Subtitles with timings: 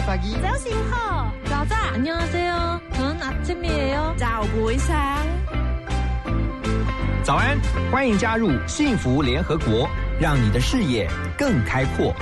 [0.00, 0.32] Selamat pagi.
[0.40, 1.08] Saya Simho.
[1.44, 2.80] 자자 안녕하세요.
[2.96, 4.16] 전 아침이에요.
[4.16, 4.96] Chào buổi sáng.
[7.22, 7.58] 早安，
[7.92, 9.86] 欢迎加入幸福联合国，
[10.18, 12.14] 让你的视野更开阔。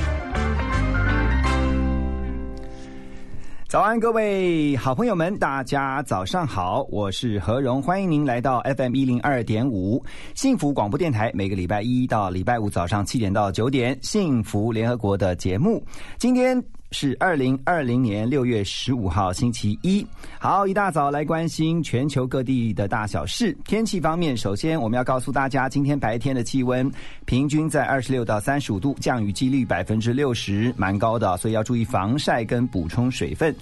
[3.69, 15.85] 早安，各位好朋友们，大家早上好，我是何荣，欢迎您来到 FM 一零二点五幸福广播电台，每个礼拜一到礼拜五早上七点到九点，幸福联合国的节目。
[16.19, 16.61] 今天。
[16.92, 20.06] 是二零二零年六月十五号星期一。
[20.40, 23.56] 好，一大早来关心全球各地的大小事。
[23.66, 26.92] 天气方面，首先我们要告诉大家，今天白天的气温
[27.26, 33.56] 平均在二十六到三十五度，降雨几率百分之六十，蛮高的，所以要注意防晒跟补充水分。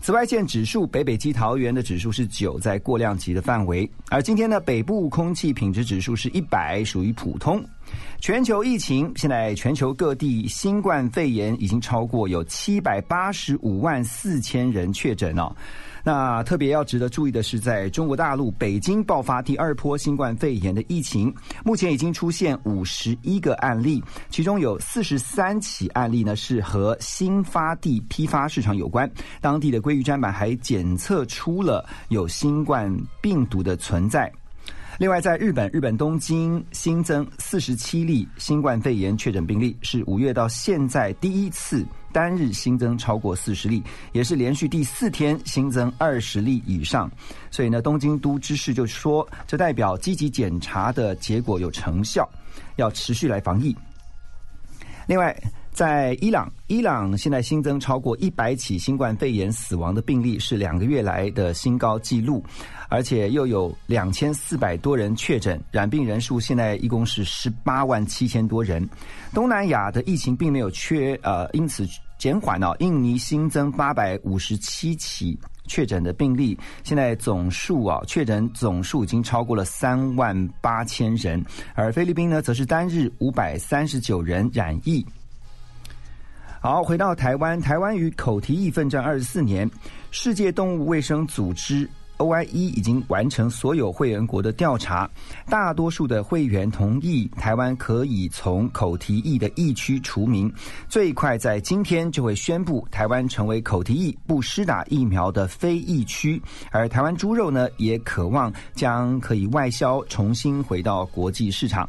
[0.00, 3.88] 紫外线指数，北北基桃园的指数是九，在过量级的范围。
[4.10, 7.64] 而今天呢，北部空气品质指数是一百，属于普通。
[8.18, 15.54] 全球疫情，现在全球各地新冠肺炎已经超过有七百八十五万四千人确诊哦。
[16.02, 21.32] 那特别要值得注意的是，在中国大陆北京爆发第二波新冠肺炎的疫情，
[21.64, 34.32] 目前已经出现五十一个案例，其中有四十三起案例呢是和新发地批发市场有关，当地的鲑鱼砧板还检测出了有新冠病毒的存在。
[34.98, 47.10] 另外，在日本，日本东京新增四十七例新冠肺炎确诊病例，是五月到现在第一次单日新增超过四十例，也是连续第四天新增二十例以上。
[47.50, 52.26] 所以呢，东京都知事就说，这代表积极检查的结果有成效，
[52.76, 53.76] 要持续来防疫。
[55.06, 55.36] 另外，
[55.76, 62.42] 在伊朗，伊朗现在新增超过一百起新冠肺炎死亡的病例，是两个月来的新高纪录。
[62.88, 68.88] 而且又有两千四百多人确诊，染病人数现在一共是十八万七千多人。
[69.34, 71.86] 东南亚的疫情并没有缺呃，因此
[72.16, 72.74] 减缓了。
[72.78, 81.44] 印尼新增八百五十七起确诊的病例，现在总数啊，确诊总数已经超过了三万八千人。
[81.74, 85.04] 而菲律宾呢，则是单日五百三十九人染疫。
[86.66, 89.70] 好，回到台湾，台湾与口蹄疫奋战二十四年，
[90.10, 91.88] 世界动物卫生组织。
[92.18, 95.08] OIE 已经完成所有会员国的调查，
[95.48, 100.52] 大多数的会员同意台湾可以从口蹄疫的疫区除名，
[100.88, 111.88] 最快在今天就会宣布台湾成为口蹄疫不施打疫苗的非疫区，而台湾猪肉呢，也渴望将可以外销，重新回到国际市场。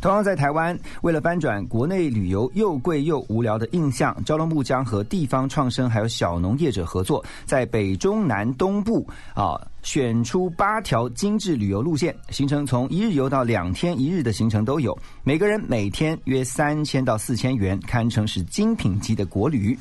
[0.00, 19.78] 同样在台湾，为了翻转国内旅游又贵又无聊的印象，交通部将和地方创生还有小农业者合作，在北中南东部啊选出八条精致旅游路线，行程从一日游到两天一日的行程都有，每个人每天约三千到四千元，堪称是精品级的国旅。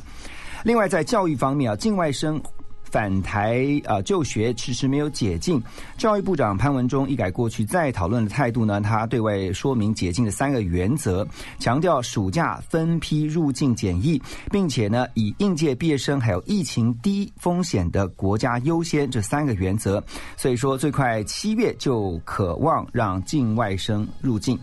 [0.64, 2.42] 另外在教育方面啊，境外生。
[2.90, 5.62] 返台啊就学迟迟没有解禁，
[5.98, 11.28] 教育部长潘文忠一改过去再讨论的态度呢，他对外说明解禁的三个原则，
[11.60, 20.04] 强调暑假分批入境检疫，并且呢以应届毕业生还有疫情低风险的国家优先这三个原则，
[20.36, 24.58] 所以说最快七月就渴望让境外生入境。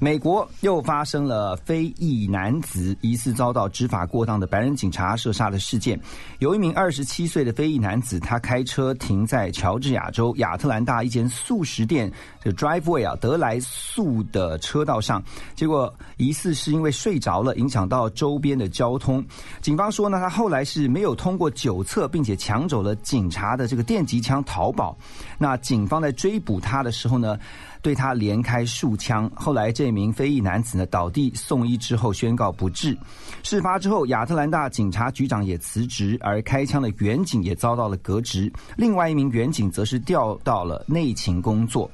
[0.00, 5.98] 美国又发生了非裔男子疑似遭到执法过当的白人警察射杀的事件。
[6.38, 12.10] 有一名二十七岁的非裔男子，他开车停在乔治亚州亚特兰大一间素食店
[12.42, 15.22] 的 driveway 啊德莱素的车道上，
[15.56, 19.24] 结果疑似是因为睡着了，影响到周边的交通。
[19.60, 24.96] 警方说呢，他后来是没有通过酒测，并且抢走了警察的这个电击枪逃跑。
[25.38, 27.36] 那警方在追捕他的时候呢？
[27.82, 32.96] 对他连开数枪，后来这名非裔男子呢倒地送医之后宣告不治。
[33.42, 38.52] 事发之后，亚特兰大警察局长也辞职，而开枪的远警也遭到了革职。
[38.76, 41.90] 另外一名远警则是调到了内勤工作。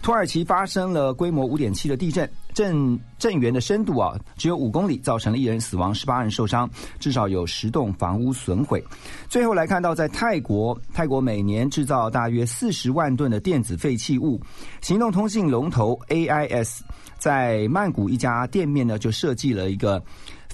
[0.00, 6.68] 土耳其发生了规模五点七的地震，震震源的深度啊只有五公里，造成了一人死亡，十八人受伤，
[6.98, 8.82] 至少有十栋房屋损毁。
[9.28, 14.40] 最后来看到，在泰国，泰国每年制造大约四十万吨的电子废弃物，
[14.80, 16.78] 行动通信龙头 AIS
[17.18, 20.02] 在曼谷一家店面呢就设计了一个。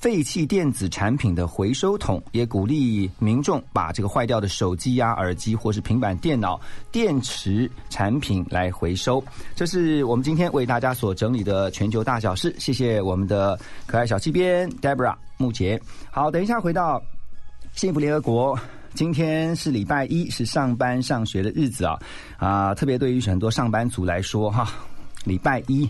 [0.05, 6.61] 废弃电子产品的回收桶，也鼓励民众把这个坏掉的手机呀、耳机或是平板电脑
[6.93, 9.25] 电池产品来回收。
[9.55, 12.55] 这是我们今天为大家所整理的全球大小事。
[12.59, 15.81] 谢谢我们的可爱小气编 Debra 木杰。
[16.11, 17.03] 好，等一下回到
[17.73, 18.61] 幸福联合国。
[18.93, 21.99] 今天是礼拜一，是上班上学的日子啊
[22.37, 22.75] 啊！
[22.75, 24.71] 特别对于很多上班族来说，哈，
[25.25, 25.89] 礼拜一。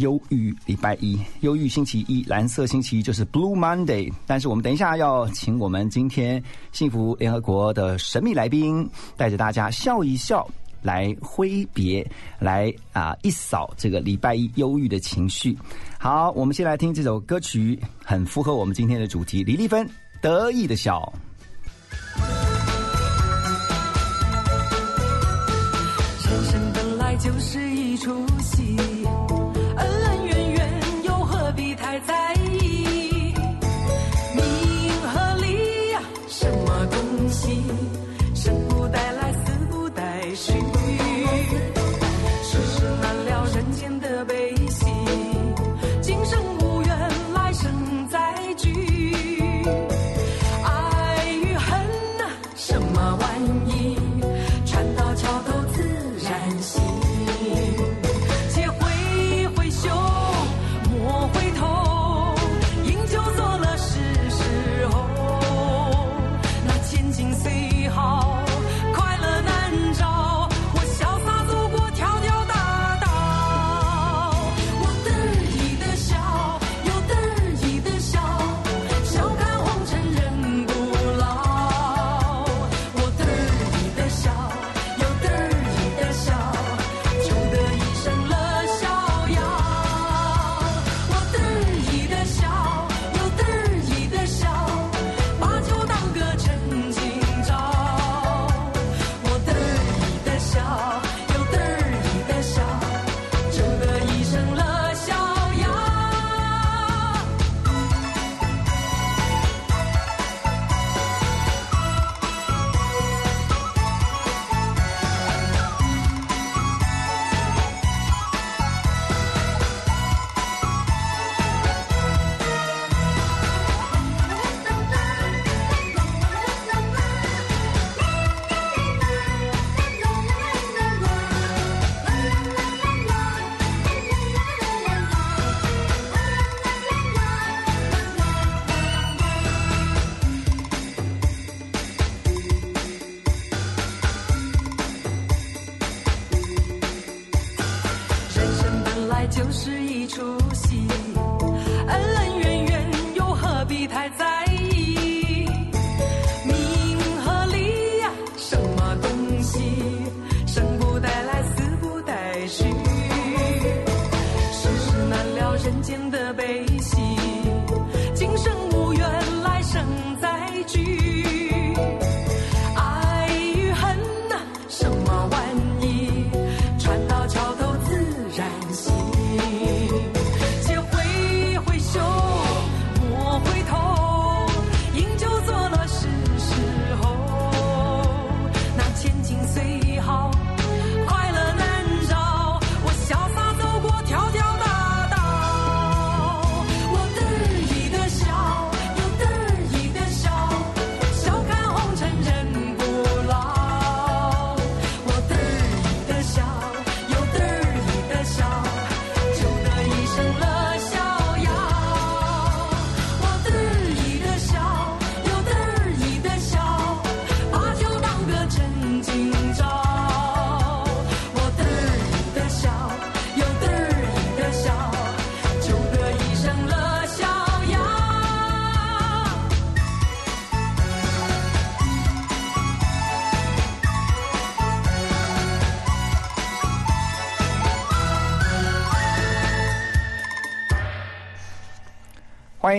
[0.00, 4.12] 忧郁礼拜一，忧郁星期一，蓝色星期一就是 Blue Monday。
[4.26, 6.42] 但是我们等一下要请我们今天
[6.72, 10.48] 幸福联合国的神秘来宾，带着大家笑一笑，
[10.82, 12.04] 来挥别，
[12.38, 15.56] 来啊一扫这个礼拜一忧郁的情绪。
[15.98, 19.44] 好，我们先来听这首歌曲，很符合我们今天的主题。
[19.44, 19.88] 李丽芬
[20.22, 21.12] 得意的笑。
[26.30, 27.69] 人生本来就是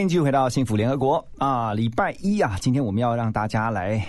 [0.01, 1.75] 欢迎继续回到幸福联合国啊！
[1.75, 4.03] 礼拜一啊，今天我们要让大家来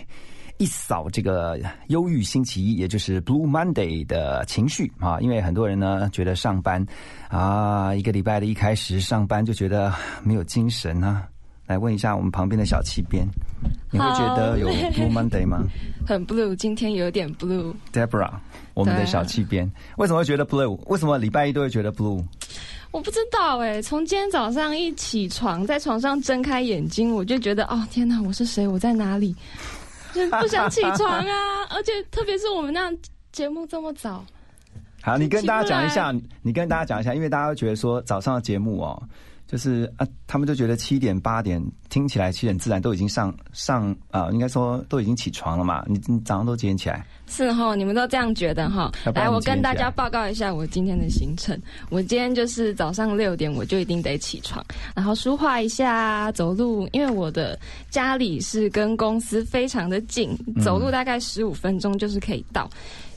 [0.56, 5.20] 一扫这个忧郁星期一，也就是 Blue Monday 的情绪啊。
[5.20, 6.82] 因为很多人呢觉得上班
[7.28, 11.28] 啊，一个礼拜的一开始上班就觉得没有精神啊。
[11.66, 13.26] 来问一下我们旁边的小七边，
[13.90, 15.62] 你会觉得有 Blue Monday 吗
[16.08, 17.72] 很 blue，今天有点 blue。
[17.92, 18.30] ？Debra，
[18.72, 20.74] 我们的小七边，为什么会觉得 Blue？
[20.86, 22.24] 为什么礼拜一都会觉得 Blue？
[22.90, 28.68] 我不知道哎、从今天早上一起床，在床上睁开眼睛，我就觉得哦天哪，我是谁？
[28.68, 29.34] 我在哪里？
[30.12, 31.64] 就不想起床啊！
[31.70, 32.98] 而且特别是我们那样
[33.32, 34.22] 节目这么早，
[35.00, 39.02] 好，你跟大家讲一下，你跟大家讲一下，因为大家会觉得说早上的节目哦，
[39.52, 45.84] 就是啊，他们就觉得七点八点听起来其实很自然，都已经上上啊、应该说都已经起床了嘛。
[45.86, 47.04] 你你早上都几点起来？
[47.26, 51.60] 是哈，你们都这样觉得哈来，我跟大家报告一下我今天的行程。
[51.90, 57.58] 我今天就是早上六点我就一定得起床，然后梳化一下，走路，因为我的
[57.90, 62.70] 家里是跟公司非常的近，走路大概十五分钟就是可以到，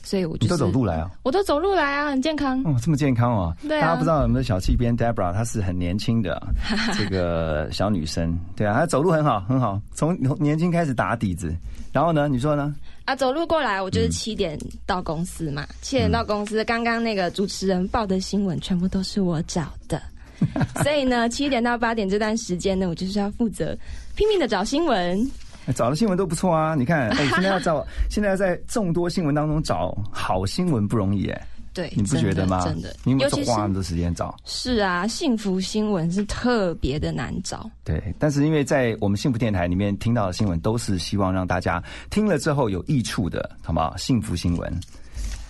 [0.06, 1.10] 所以我就是你都走路来啊？
[1.24, 2.62] 我都走路来啊，很健康。
[2.62, 3.52] 哦，这么健康哦！
[3.66, 6.40] 对啊大家不知道我们的小气边 Debra，她是很年轻的
[6.96, 11.52] 这个小女生，对啊，她走路很好，很好，从年轻开始打底子。
[11.92, 12.72] 然后呢，你说呢？
[13.04, 15.66] 啊，走路过来，我嗯就是七点到公司嘛。
[15.82, 20.00] 七点到公司，刚刚那个主持人报的新闻全部都是我找的，
[20.84, 23.76] 所以呢，七点到八点这段时间呢，我就是要负责
[24.14, 25.18] 拼命的找新闻。
[25.66, 26.74] 哎找的新闻都不错啊！
[26.76, 32.64] 你看，哎，现在要找， 现在要在众多新闻当中找好新闻不容易哎，对，你不觉得吗？
[32.64, 34.34] 真的，你花那么多时间找？
[34.44, 37.68] 是啊，幸福新闻是特别的难找。
[37.82, 43.96] 对，但是因为在我们幸福电台里面听到的新闻，都是希望让大家听了之后有益处的，好不好？
[43.96, 44.72] 幸福新闻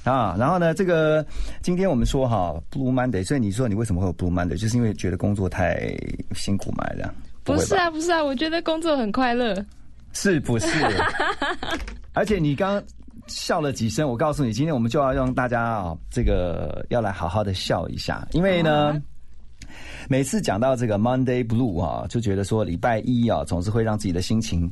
[0.04, 1.24] 啊，然后呢，这个
[1.60, 5.94] 今天我们说哈，Blue Monday，所以你说你为什么会有 Blue Monday，就是因为觉得工作太
[6.34, 7.14] 辛苦嘛，这样？
[7.44, 9.54] 不是啊，不是啊，我觉得工作很快乐。
[10.16, 10.66] 是不是？
[12.14, 12.82] 而且你刚刚
[13.26, 19.00] 笑了几声，我告诉你，今天我们就要让大家啊，这个要来好好的笑一下，因为呢。
[20.08, 24.70] 每次讲到这个 Monday Blue 啊，就觉得说礼拜一啊，总是会让自己的心情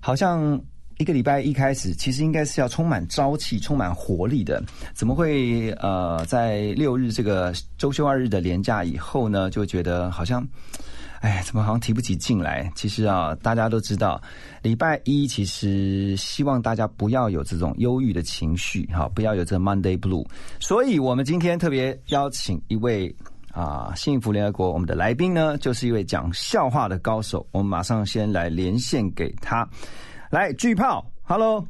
[0.00, 0.60] 好像
[0.98, 4.62] 一个礼拜一开始，其实应该是要充满朝气、充满活力的，
[4.94, 10.46] 怎么会呃在六日这个周休二日的连假以后呢，就觉得好像。
[11.20, 12.70] 哎，怎么好像提不起劲来？
[12.74, 14.20] 其实啊，大家都知道，
[14.62, 20.26] 礼拜一其实希望大家不要有这种忧郁的情绪，哈，不要有这 Monday Blue。
[20.60, 23.14] 所以我们今天特别邀请一位
[23.52, 27.46] 啊，幸福联合国我们的来宾呢，就是一位讲笑话的高手。
[27.50, 29.66] 我们马上先来连线给他，
[30.30, 31.66] 来巨炮，Hello。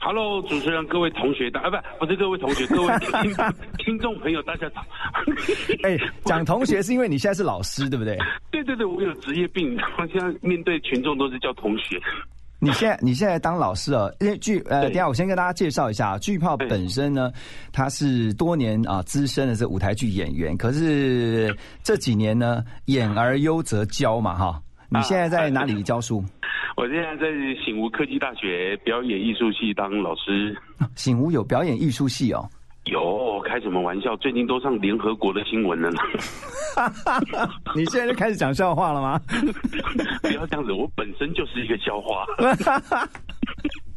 [0.00, 3.34] Hello，主持人，各位同学，大啊不不是各位同学， 各位听
[3.78, 4.80] 听众朋友，大家早。
[5.84, 8.18] 哎，讲同学是因为你现在是老师，对不对？
[8.50, 12.00] 对对对，我有职业病，然后现在面对群众都是叫同学。
[12.58, 17.32] 你现在你现在当老师哦，因为巨呃，等下我先跟大家介绍一下，巨炮本身呢，
[17.72, 24.62] 他是多年啊资深的这舞台剧演员，可是这几年呢，演而优则教嘛哈。
[24.92, 26.22] 你现在在哪里教书？
[26.76, 27.26] 我现在在
[27.64, 30.56] 醒吾科技大学表演艺术系当老师。
[30.96, 32.48] 醒吾有表演艺术系哦，
[32.84, 34.16] 有开什么玩笑？
[34.16, 35.98] 最近都上联合国的新闻了呢。
[37.76, 39.20] 你现在就开始讲笑话了吗？
[40.22, 42.24] 不要这样子，我本身就是一个笑话。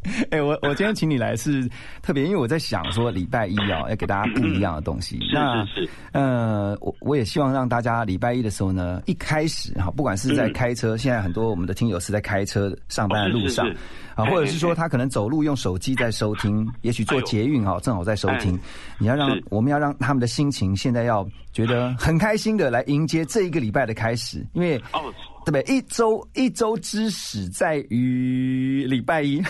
[0.30, 1.68] 哎、我我今天请你来是
[2.02, 5.20] 特别，因为我在想说礼拜一哦，要给大家不一样的东西。
[5.34, 5.90] 那是是。
[6.12, 13.68] 呃，我我也希望让大家礼拜一的时候呢，一开始哈，不管是在开车，现在很多我们的听友是在开车上班的路上
[14.14, 18.56] 啊，或者是说他可能走路用手机在收听，也许坐哎呦捷运哈，正好在收听。
[18.56, 18.60] 哎。
[19.00, 25.12] 你要让我们要让他们的心情现在要觉得很开心的来迎接这一个礼拜的开始，因为哦，
[25.46, 25.75] 对不对？
[25.75, 29.42] 一周一周之始在于礼拜一。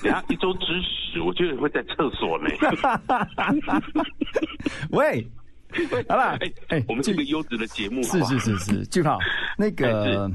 [0.00, 2.48] 等下一周之始，我觉得会在厕所呢。
[4.90, 5.26] 喂，
[6.08, 9.18] 好了哎哎我们这个优质的节目，好不好是是是是，巨炮，
[9.58, 10.30] 那个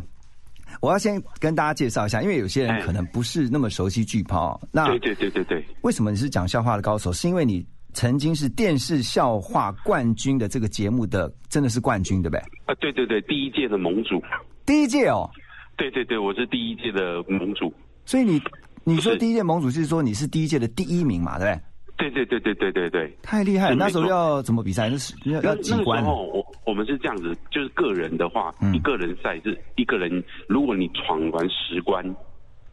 [0.81, 4.60] 我要先跟大家介绍一下，因为有些人哎可能不是那么熟悉巨炮。
[4.69, 5.65] 那对对对对对。
[5.81, 7.13] 为什么你是讲笑话的高手？
[7.13, 12.39] 是因为你曾经是电视笑话冠军的这个节目的，真的是冠军，对不对？
[12.65, 14.22] 啊，对对对，第一届的盟主，
[14.67, 15.29] 第一届哦，
[15.77, 17.74] 对对对，我是第一届的盟主，
[18.05, 18.39] 所以你
[18.83, 22.12] 你说第一届盟主是说你是第一届的第一名嘛，对不对？
[22.12, 23.17] 对对对对对对对。
[23.24, 23.75] 太厉害了！
[23.75, 24.89] 那时候要怎么比赛？
[24.89, 26.13] 那是要那要几关那时？
[26.13, 32.03] 候，我我们是这样子，就是个人的话，嗯一个人赛是一个人，如果你闯完十关，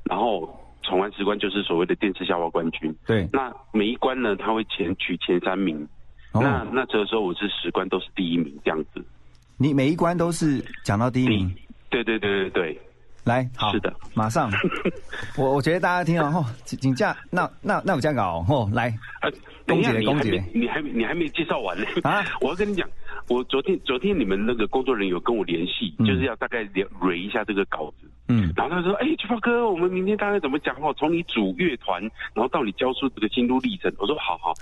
[0.02, 2.92] 然后闯完十关就是所谓的电视笑话冠军。
[3.06, 5.80] 对，那每一关呢，他会前取前三名。
[6.32, 9.00] 哦那那这个时候我是十关都是第一名这样子。
[9.56, 11.54] 你每一关都是讲到第一名。
[12.02, 12.80] 对对对对对，
[13.24, 14.50] 来，好，是的，马上，
[15.38, 19.30] 我我觉得大家听了哦，请请假，那那那我这样搞哦，来，呃，
[19.64, 22.24] 等一下，你还没你还没你还没介绍完呢啊！
[22.42, 22.88] 我要跟你讲，
[23.28, 28.10] 我昨天昨天你们那个工作人员有跟我联系，嗯就是要大概了蕊一下这个稿子。
[28.26, 30.94] 嗯，然后他说：“哎，菊炮哥，我们明天大概怎么讲哦？
[30.96, 32.00] 从你组乐团，
[32.32, 34.54] 然后到你教出这个心路历程。”我说：“好好。”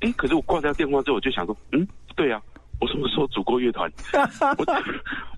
[0.00, 2.38] 哎，可是我挂掉电话之后，我就想说：“嗯，对啊，
[2.80, 3.90] 我什么时候组过乐团？
[4.58, 4.64] 我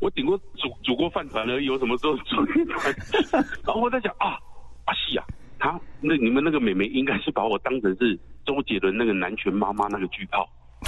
[0.00, 2.94] 我顶过组组过饭团而已，我什么时候组乐团？”
[3.64, 4.36] 然后我在想啊，
[4.86, 5.24] 阿西啊，
[5.58, 10.48] 他那你们那个美眉应该是把我当成是周杰伦那个南拳妈妈那个巨炮。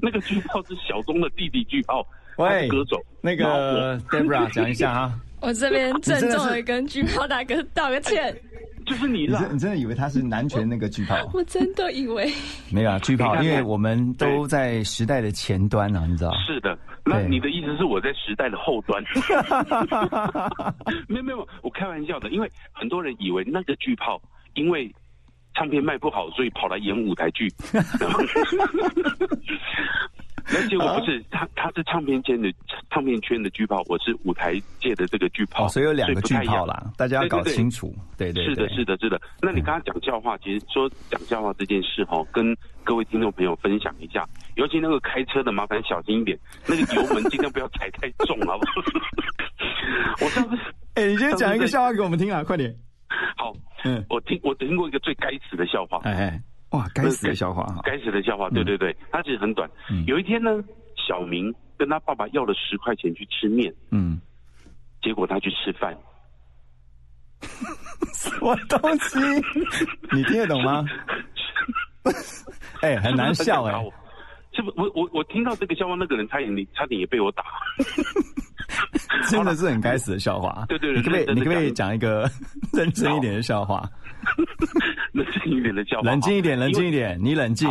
[0.00, 2.06] 那个巨炮是小钟的弟弟巨炮，
[2.36, 3.02] 喂歌手。
[3.20, 8.45] 那个 Debra 讲一下啊， 我这边郑重的跟巨炮大哥道个歉，我
[8.86, 11.16] 就是你啦你真，你真的以为他是男权那个巨炮？
[11.34, 12.32] 我真的以为
[12.72, 16.32] 没有啊，巨炮，因为我们都在时代的前端啊，你知道？
[16.46, 16.78] 是的。
[17.04, 19.00] 那你的意思是我在时代的后端？
[21.06, 24.20] 没有没有，我开玩笑的，因为很多人以为那个巨炮
[24.54, 24.92] 因为
[25.54, 27.48] 唱片卖不好，所以跑来演舞台剧。
[30.48, 32.52] 那结果不是，他他是唱片圈的
[32.90, 37.94] 唱片圈的巨炮，我是舞台界的这个巨炮，哦，所以有两个巨炮啦，大家要搞清楚。
[38.16, 39.20] 对对是的，对，是的，是的。
[39.42, 48.72] 那你刚刚讲笑话，其实说讲笑话这件事哈，跟各位听众朋友分享一下，尤其那个开车的，麻烦小心一点，那个油门尽量不要踩太重，好不好？
[50.24, 50.56] 我上次
[50.94, 52.74] 哎，你先讲一个笑话给我们听啊，快点。
[53.36, 53.52] 好，
[53.84, 57.80] 嗯，我听我听过一个最该死的笑话，哎哎，哇，该死的笑话哈。
[57.84, 59.68] 该死的笑话，对对对，它其实很短。
[59.90, 60.62] 嗯有一天呢，
[60.96, 64.20] 小明跟他爸爸要了十块钱去吃面，嗯，
[65.02, 65.96] 结果他去吃饭，
[68.14, 69.18] 什么东西？
[70.12, 70.84] 你听得懂吗？
[72.82, 73.72] 哎，很难笑哎。
[74.52, 77.44] 是不是我我我听到这个笑话，那个人差点你差点也被我打。
[79.28, 80.64] 真的是很该死的笑话。
[80.68, 82.30] 对对对你可不可以你可不可以讲讲一个
[82.72, 83.86] 认真一点的笑话？
[85.12, 87.18] 冷静一点的笑话，冷静一点，冷静一点。
[87.22, 87.68] 你冷静。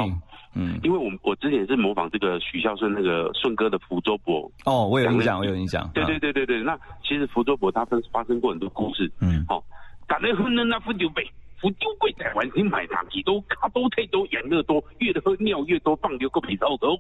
[0.58, 5.90] 嗯，因为我我之前是模仿这个许孝顺那个顺哥的福州博，哦，我有印象，我有印象。
[5.94, 6.64] 对对对对对。
[6.64, 9.62] 那其实福州博他发发生过很多故事，嗯好、
[10.08, 16.98] 打了婚呢那福州杯，福州贵台湾新买糖几多卡多太多养乐多，越喝尿越多，放尿个皮臭头。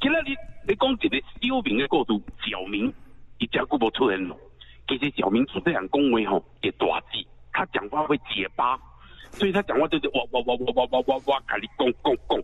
[0.00, 0.34] 今仔日
[0.66, 2.18] 你讲一个小明的故事，
[2.50, 2.90] 小明
[3.36, 4.34] 一家久无出现咯。
[4.88, 8.78] 其实小明做这样恭维吼，也大忌，他讲话会结巴，
[9.32, 12.42] 所以他讲话就是哇哇哇哇哇哇哇哇，跟你讲讲讲。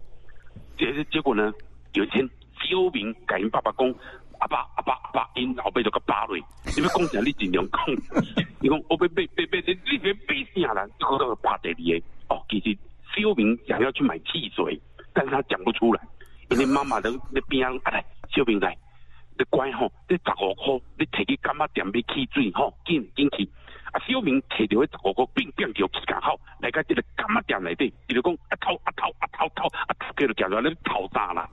[0.79, 1.53] 结结果呢，
[1.95, 2.29] 有一天
[2.61, 3.95] 小明甲因爸爸讲，
[4.39, 7.81] 阿爸阿爸阿爸，因老爸就甲巴落，你要讲啥你尽量讲。
[8.61, 10.87] 伊讲我要买买买，你你别买啥啦？
[11.01, 12.07] 好到巴第二个。
[12.29, 12.77] 哦，其实
[13.15, 14.79] 小明想要去买汽水，
[15.15, 16.03] 但是他讲不出来，
[16.51, 18.77] 因为妈妈在在边，啊来，小明来，
[19.39, 23.49] 你乖吼，你十五块，你摕去干妈店买汽水吼，紧紧去。
[23.93, 31.49] 啊，小明摕着迄十五块，并并条去刚好，来到这个干妈店内底，伊就讲啊头啊头啊头头啊头家就行出来，你头啥啦？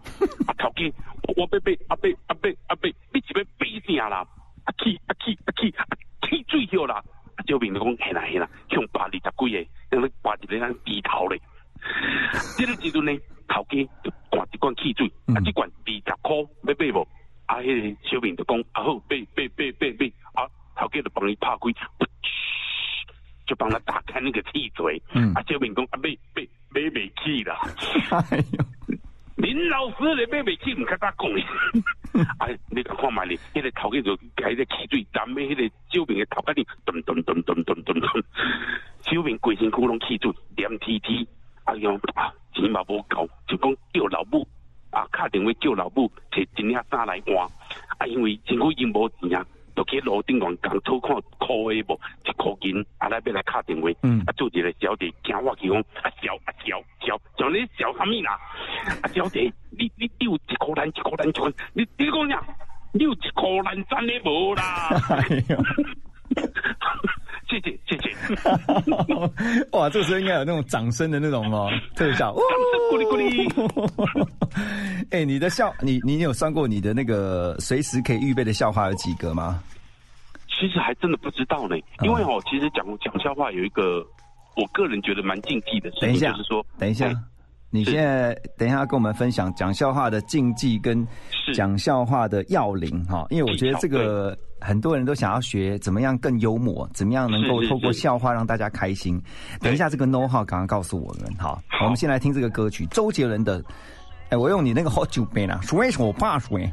[0.48, 0.92] 啊头家，
[1.28, 4.28] 我我要买啊买啊买啊买，你是要买啥啦？
[4.66, 5.86] 啊气啊气啊气啊
[6.28, 6.96] 气水票啦！
[7.36, 11.40] 啊小明就讲嘿啦嘿啦，向八二十几个，让你八一个人低头咧。
[12.58, 13.12] 这个时阵呢，
[13.48, 17.08] 头家就灌一罐汽水，啊，这罐二十块，要买无？
[17.46, 20.23] 啊，迄个小明就讲啊好，买买买买买，啊，
[20.84, 22.08] 头家就帮伊拍开，
[23.48, 25.02] 就帮他打开那个气嘴。
[25.14, 27.60] 嗯啊，小明讲啊买买买袂起啦。
[28.30, 28.66] 哎呦，
[29.38, 31.44] 林老师你买袂起，唔甲他讲哩。
[32.40, 38.24] 哎，你甲看卖哩，迄、个头家就甲迄个气嘴沾喺迄个小明的头壳顶，咚咚咚咚咚咚咚。
[39.02, 41.28] 小明规身躯拢汽水，黏 T T。
[41.66, 44.46] 啊，用啊，钱嘛无够，就讲叫老母
[44.92, 47.36] 啊，打电话叫老母摕一领衫来换。
[47.98, 53.90] 啊，因为身躯已经无钱啊，就去路顶岸讲讨看箍的无，一箍银，啊来要来敲电话。
[54.04, 58.40] 嗯啊，做一个小姐惊我去讲，啊小啊小小，像你小啥物啦？
[59.02, 62.44] 啊小姐，你你你有一箍咱一箍咱一箍，你你讲啥？
[62.94, 64.90] 你有一箍咱咱的无啦？
[67.54, 72.34] 谢谢谢谢， 哇，这个时候应该有那种掌声的那种哦特效。
[72.90, 73.48] 鼓哩鼓哩。
[75.12, 79.62] 哎，你的笑，你你有算过你的那个随时可以预备的笑话有几个吗？
[80.48, 84.04] 其实还真的不知道呢，因为哦，其实讲讲笑话有一个，
[84.56, 87.16] 我个人觉得蛮禁忌的事情，等一下就是说，等一下哎，
[87.70, 99.22] 你现在等一下跟我们分享讲笑话的禁忌跟是讲笑话的要领哈，因为我觉得这个很多人都想要学怎么样更幽默，怎么样能够透过笑话让大家开心。
[99.60, 103.62] 等一下这个 know how 刚刚告诉我们，好，我们先来听这个歌曲，周杰伦的。
[104.30, 106.72] 哎，我用你那个好酒杯啦，水手怕水，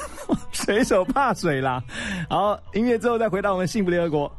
[0.52, 1.82] 水手怕水啦。
[2.30, 4.32] 好，音乐之后再回到我们幸福联合国。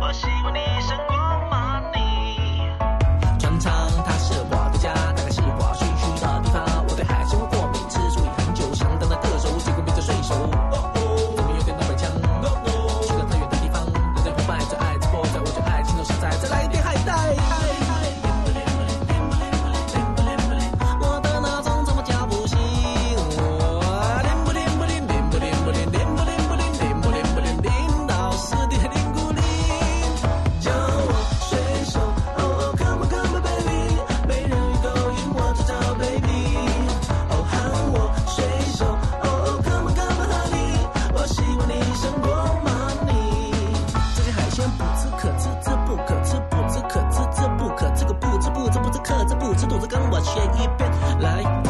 [0.00, 0.81] 我希望你胜过 money。
[49.92, 50.90] 跟我学一遍。
[51.20, 51.61] 来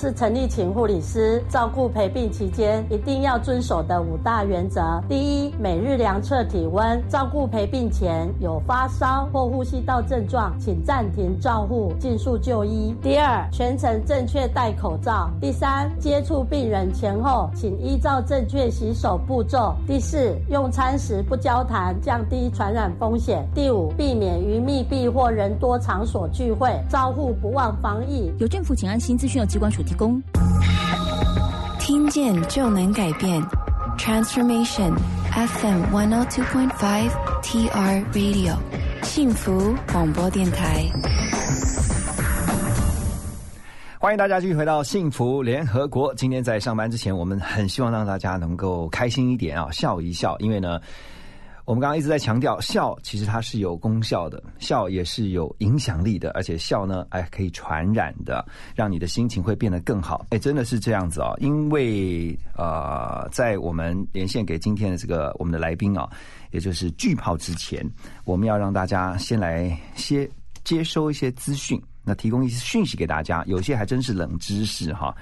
[0.00, 12.94] 是陈丽琴护理师，照顾陪病期间一定要遵守的五大原则：第一，每日量测体温；照顾陪病前有发烧或呼吸道症状，请暂停照护，尽速就医。
[13.02, 15.28] 第二，全程正确戴口罩。
[15.40, 19.74] 第三，接触病人前后，请依照正确洗手步骤。
[19.84, 23.44] 第四，用餐时不交谈，降低传染风险。
[23.52, 28.32] 第五，避免于密闭或人多场所聚会，照护不忘防疫。
[28.38, 29.97] 有政府，请安心资讯有机关署提供。
[31.80, 33.42] 听见就能改变
[33.98, 34.92] ，Transformation
[35.32, 37.10] FM one hundred two point five
[37.42, 38.56] TR Radio，
[39.02, 40.84] 幸福广播电台。
[43.98, 46.14] 欢迎大家继续回到幸福联合国。
[46.14, 50.38] 今天在上班之前，我们很希望让大家能够开心一点啊，笑一笑。
[50.38, 50.80] 因为呢，
[51.68, 58.42] 我们刚刚一直在强调，笑其实它是有功效的，笑也是有影响力的，而且笑呢，哎，可以传染的，
[58.74, 60.24] 让你的心情会变得更好。
[60.30, 66.08] 哎，真的是这样子啊、因为呃，在我们连线给今天的这个我们的来宾啊，
[66.52, 67.86] 也就是巨炮之前，
[68.24, 70.26] 我们要让大家先来先
[70.64, 71.78] 接收一些资讯。
[72.02, 75.14] 那提供一些讯息给大家，有些还真是冷知识哈。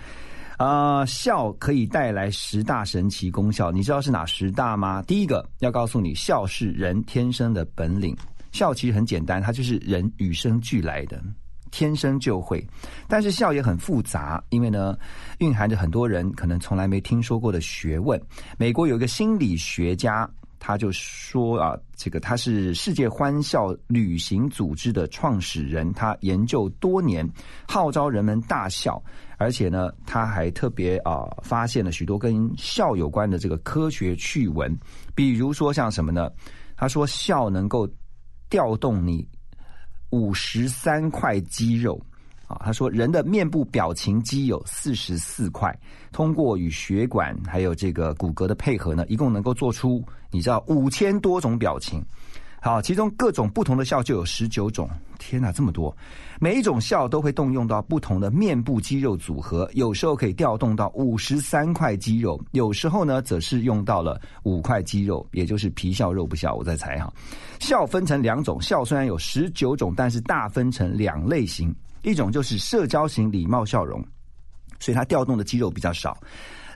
[0.56, 5.02] 啊、笑可以带来十大神奇功效，你知道是哪十大吗？
[5.02, 8.16] 第一个要告诉你，笑是人天生的本领。
[8.52, 11.22] 笑其实很简单，它就是人与生俱来的，
[11.70, 12.66] 天生就会。
[13.06, 14.96] 但是笑也很复杂，因为呢，
[15.40, 18.18] 蕴含着很多人可能从来没听说过的学问。
[18.56, 20.26] 美国有一个心理学家，
[20.58, 27.28] 他就说啊，这个他是世界欢笑旅行组织的创始人，他研究多年，
[27.68, 29.02] 号召人们大笑，
[29.36, 34.74] 而且呢，他还特别啊发现了许多跟笑有关的这个科学趣闻，
[35.14, 36.30] 比如说像什么呢？
[36.76, 37.88] 他说笑能够
[38.48, 39.26] 调动你
[40.10, 42.00] 五十三块肌肉。
[42.48, 45.76] 啊，他说人的面部表情肌有四十四块，
[46.12, 52.00] 通过与血管还有这个骨骼的配合呢，一共能够做出你知道五千多种表情。
[52.60, 55.96] 好，其中各种不同的笑就有十九种，天哪，这么多！
[56.40, 66.54] 每一种笑都会动用到不同的面部肌肉组合，有时候可以调动到五十三块肌肉，有时候呢则是用到了五块肌肉，也就是皮笑肉不笑。
[66.54, 67.12] 我在猜哈，
[67.58, 71.74] 笑分成两种，笑虽然有十九种，但是大分成两类型。
[72.02, 74.00] 一种就是社交型礼貌笑容，
[74.78, 76.12] 所以它调动的肌肉比较少；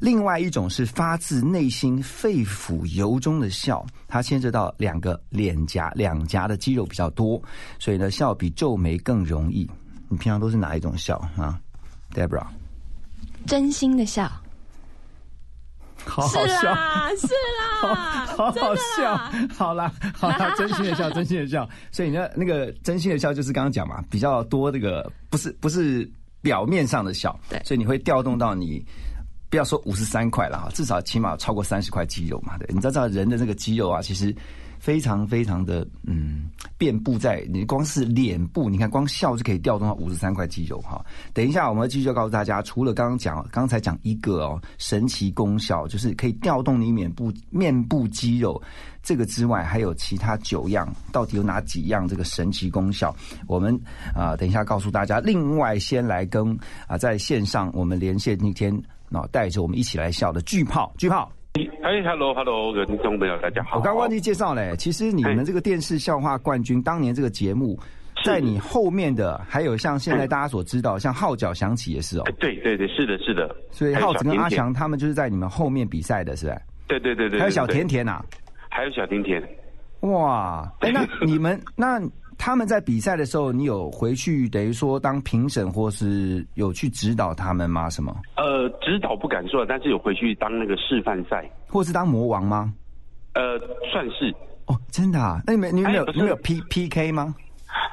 [0.00, 7.40] 另外一种是发自内心、肺腑由衷的笑，它牵涉到两个脸颊、两颊的肌肉比较多，
[7.78, 9.70] 所以呢，笑比皱眉更容易。
[10.08, 11.60] 你平常都是哪一种笑啊
[12.14, 12.44] ，Debra？
[13.46, 14.30] 真心的笑，
[16.04, 16.56] 好好笑。
[16.56, 21.68] 是啦，是啦， 好好笑啦，好啦，好啦， 真心的笑，真心的笑。
[21.92, 26.10] 所以呢，那个真心的笑就是刚刚讲嘛，比较多这个不是不是
[26.40, 28.82] 表面上的笑，对所以你会调动到你。
[29.50, 32.56] 不要说五十三块了哈，至少起码超过三十块肌肉嘛。
[32.56, 34.32] 对，你知道人的那个肌肉啊，其实
[34.78, 41.04] 非常非常的嗯，遍布在你光是脸部，你看光笑就可以调动到五十三块肌肉哈。
[41.34, 48.62] 等一下我们继续告诉大家，除了刚刚讲，刚才讲一个哦神奇功效，就是可以调动你面部面部肌肉
[49.02, 53.12] 这个之外，还有其他九样，到底有哪几样这个神奇功效？
[53.48, 53.78] 我们
[54.14, 55.18] 啊、等一下告诉大家。
[55.18, 58.80] 另外，先来跟啊、在线上我们连线那天。
[59.12, 63.78] 那带着我们一起来笑的巨炮，巨炮，哎，Hello，Hello，各位听众朋友，大家好。
[63.78, 64.72] 我刚忘记介绍嘞。
[64.78, 67.76] 其实你们这个电视笑话冠军，当年这个节目，
[68.24, 72.32] 在你后面的还有像现在大家所知道，像号角响起也是哦哎。
[72.38, 73.52] 对对对，是的，是的。
[73.72, 76.56] 所以浩子跟阿强他们就是在你们后面比赛的，是？
[76.86, 78.24] 对对对对，还有小甜，甜呐、
[78.68, 79.42] 还有小甜甜。
[80.02, 80.72] 哇！
[80.80, 82.00] 哎，那你们那
[82.42, 87.90] 他们在比赛的时候，你有回去等于说当评审，或是有去指导他们吗？
[87.90, 88.16] 什么？
[88.36, 92.72] 呃，指导不敢说，但是有回去当那个示范赛，或是当魔王吗？
[93.34, 93.58] 呃，
[93.92, 95.42] 算是哦，真的啊？
[95.46, 97.34] 那你们你们有哎你们有 P P K 吗？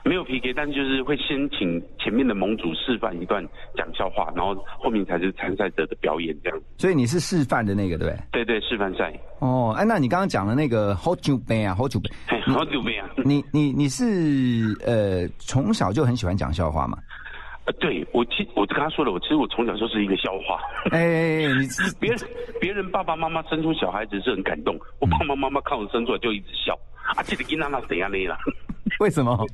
[0.04, 6.60] 没有 PK，但就是会先请前面的盟主示范一段讲笑话，然后后面才是参赛者的表演这样。
[6.78, 8.44] 所以你是示范的那个，对不对？
[8.44, 13.10] 对对，示范赛，哦，哎，那你刚刚讲的那个 Hold You Ban 啊，Hold You Ban，嘿，好久没啊。
[13.26, 16.98] 你你你是呃从小就很喜欢讲笑话吗？
[17.66, 20.58] 呃对我其我跟他说了，我其实我从小就是一个笑话。
[20.92, 21.68] 哎，你
[22.00, 22.20] 别人
[22.62, 26.74] 别人爸爸妈妈生出小孩子是很感动，我爸爸妈妈看我生出来就一直笑
[27.16, 28.38] 啊，这个囡仔那怎样呢啦？
[29.00, 29.46] 为什么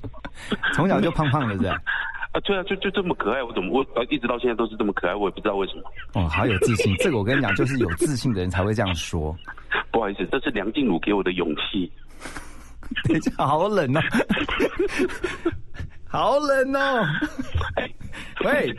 [0.74, 1.78] 从小就胖胖的是吧？
[2.34, 5.84] 啊，对啊，就就这么可爱，我怎么我呃一直到现在都是这么可爱，我也不知道为什么。
[6.14, 9.36] 哦，好有自信，这个我跟你讲，就是有自信的人才会这样说。
[9.92, 11.92] 不好意思，这是梁静茹给我的勇气。
[13.04, 14.02] 等一下，好冷哦，
[16.08, 17.06] 好冷哦。
[18.44, 18.74] 喂，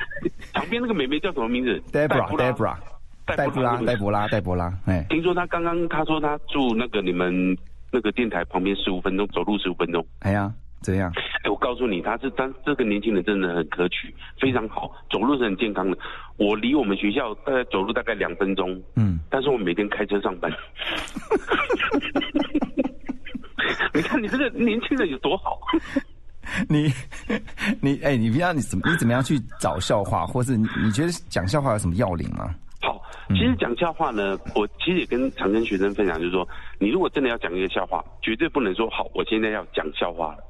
[0.52, 2.76] 旁边那个妹妹叫什么名字 Debra，Debra，
[3.24, 4.72] 戴布拉，戴布拉，戴布拉。
[4.86, 7.56] 哎，听说她刚刚她说她住那个你们
[7.94, 10.04] 那个电台旁边十五分钟，走路十五分钟。
[10.18, 11.12] 哎呀，怎样？
[11.44, 15.96] 哎，我告诉你，他是他这个年轻人真的很可取，非常好，走路是很健康的。
[16.36, 20.50] 我离我们学校大概走路大概两分钟，嗯，但是我每天开车上班。
[23.94, 25.60] 你看你这个年轻人有多好。
[26.68, 26.92] 你
[27.80, 32.52] 你哎，你不要你怎么你怎么样去找笑话，或是你你觉得讲笑话有什么要领吗？
[32.84, 36.46] 好，其实讲笑话呢，我其实也跟常跟学生分享，就是说，
[36.78, 40.44] 你如果真的要讲一个笑话，绝对不能说好，我现在要讲笑话了，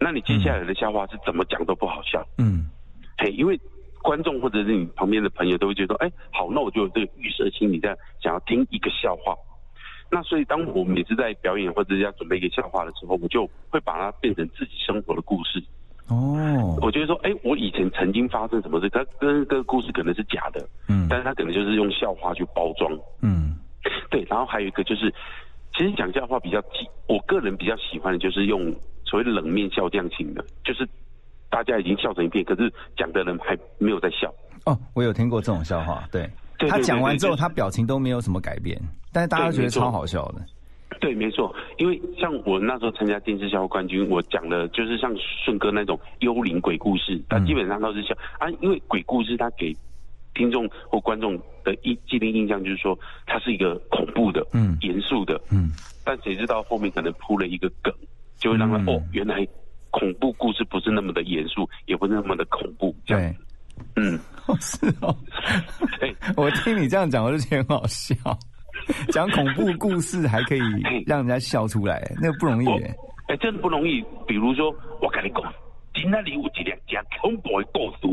[0.00, 2.26] 那你接下来的笑话是怎么讲都不好笑。
[2.38, 2.70] 嗯，
[3.18, 3.60] 嘿，因为
[4.02, 9.34] 观众或者是你旁边的朋友都会觉得，哎，好，那我就有这个预设心理，在想要听一个笑话。
[10.10, 15.62] 那所以，当我每次在表演或者要准备一个笑话的时候，我就会把它变成自己生活的故事。
[16.08, 22.92] 哦，我觉得说，哎，我以前曾经发生什么事，他跟这个故事可能是假的，嗯但是他可能就是用笑话去包装。
[23.22, 23.56] 嗯
[24.10, 25.12] 对，然后还有一个就是，
[25.72, 30.88] 其实讲笑话比较喜，我个人比较喜欢的就是用所谓冷面笑匠型的，就是
[31.50, 34.32] 大家已经笑成一片，可是讲的人还没有在笑。
[34.64, 36.28] 哦，我有听过这种笑话，对，
[36.68, 38.80] 他讲完之后，他表情都没有什么改变，
[39.12, 40.40] 但是大家觉得超好笑的。
[41.06, 45.14] 对，没错，因为像我那时候参加电视笑话冠军，我讲的就是像
[45.44, 49.72] 顺哥那种幽灵鬼故事，他基本上都是笑啊，因为鬼故事他给
[50.34, 55.70] 听众或观众的一既定印象就是说它是一个恐怖的、嗯严肃的，嗯，
[56.04, 57.94] 但谁知道后面可能铺了一个梗，
[58.36, 59.46] 就会让他、嗯哦，原来
[59.90, 63.34] 恐怖故事不是那么的严肃，也不是那么的恐怖，这样，
[63.94, 65.14] 对，嗯， 哦是哦，
[66.00, 68.14] 对， 我听你这样讲，我就觉得很好笑。
[69.12, 70.60] 讲恐怖故事还可以
[71.06, 72.68] 让人家笑出来，那个不容易。
[73.28, 74.04] 哎、真的不容易。
[74.26, 75.42] 比如说，我跟你讲，
[75.94, 78.06] 今天里有一件真恐怖的故事，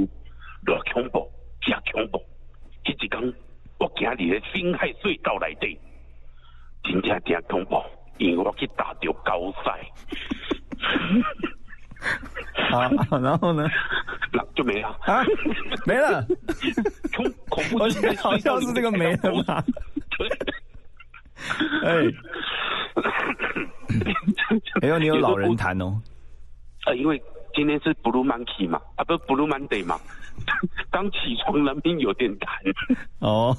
[0.66, 1.30] 偌恐怖，
[1.62, 2.20] 真恐怖。
[2.84, 3.34] 迄一天，
[3.80, 5.78] 我行伫咧深海隧道内底，
[6.84, 7.82] 真正真恐怖，
[8.18, 9.80] 因为我去打着高赛，
[12.70, 13.68] 好，然后呢？
[14.36, 15.24] 那就没了啊，
[15.86, 16.26] 没了。
[17.16, 19.64] 恐恐怖我就是在好像是这个没了吧？
[20.18, 20.30] 对。
[21.84, 21.90] 哎，
[24.82, 26.00] 哎呦，你有老人谈哦。
[26.86, 27.22] 呃，因为
[27.54, 30.00] 今天是 Blue Monkey 嘛，啊，不是 Blue Monday 嘛，
[30.92, 32.48] 刚起床难免有点痰。
[33.20, 33.56] 哦，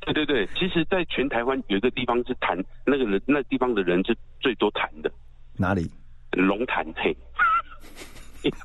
[0.00, 5.10] 对对对，其实，在全台湾有一个地方是痰，那个人那地方的人是最多痰的，
[5.56, 5.90] 哪里？
[6.32, 7.16] 龙潭嘿。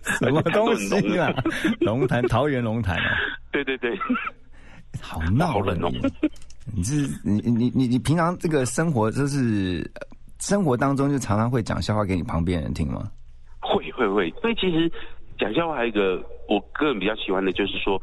[0.03, 1.33] 什么东西啊？
[1.79, 3.09] 龙潭，桃园龙潭哦。
[3.51, 3.97] 对对对，
[5.01, 5.89] 好闹好冷哦
[6.73, 10.07] 你你是你你你你平常这个生活就是呃
[10.39, 13.11] 生活当中就常常会讲笑话给你旁边人听吗？
[13.59, 14.29] 会会会。
[14.41, 14.91] 所以其实
[15.37, 18.01] 讲笑话还有一个我个人比较喜欢的就是说，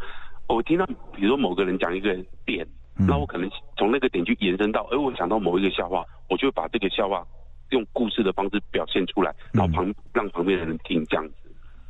[0.48, 2.66] 我听到比如说某个人讲一个点，
[2.98, 7.26] 嗯那我可能从那个点去延伸到，哎，我想到某一个笑话，我就会把这个笑话
[7.70, 11.34] 用故事的方式表现出来，然后旁让旁边的人听这样子。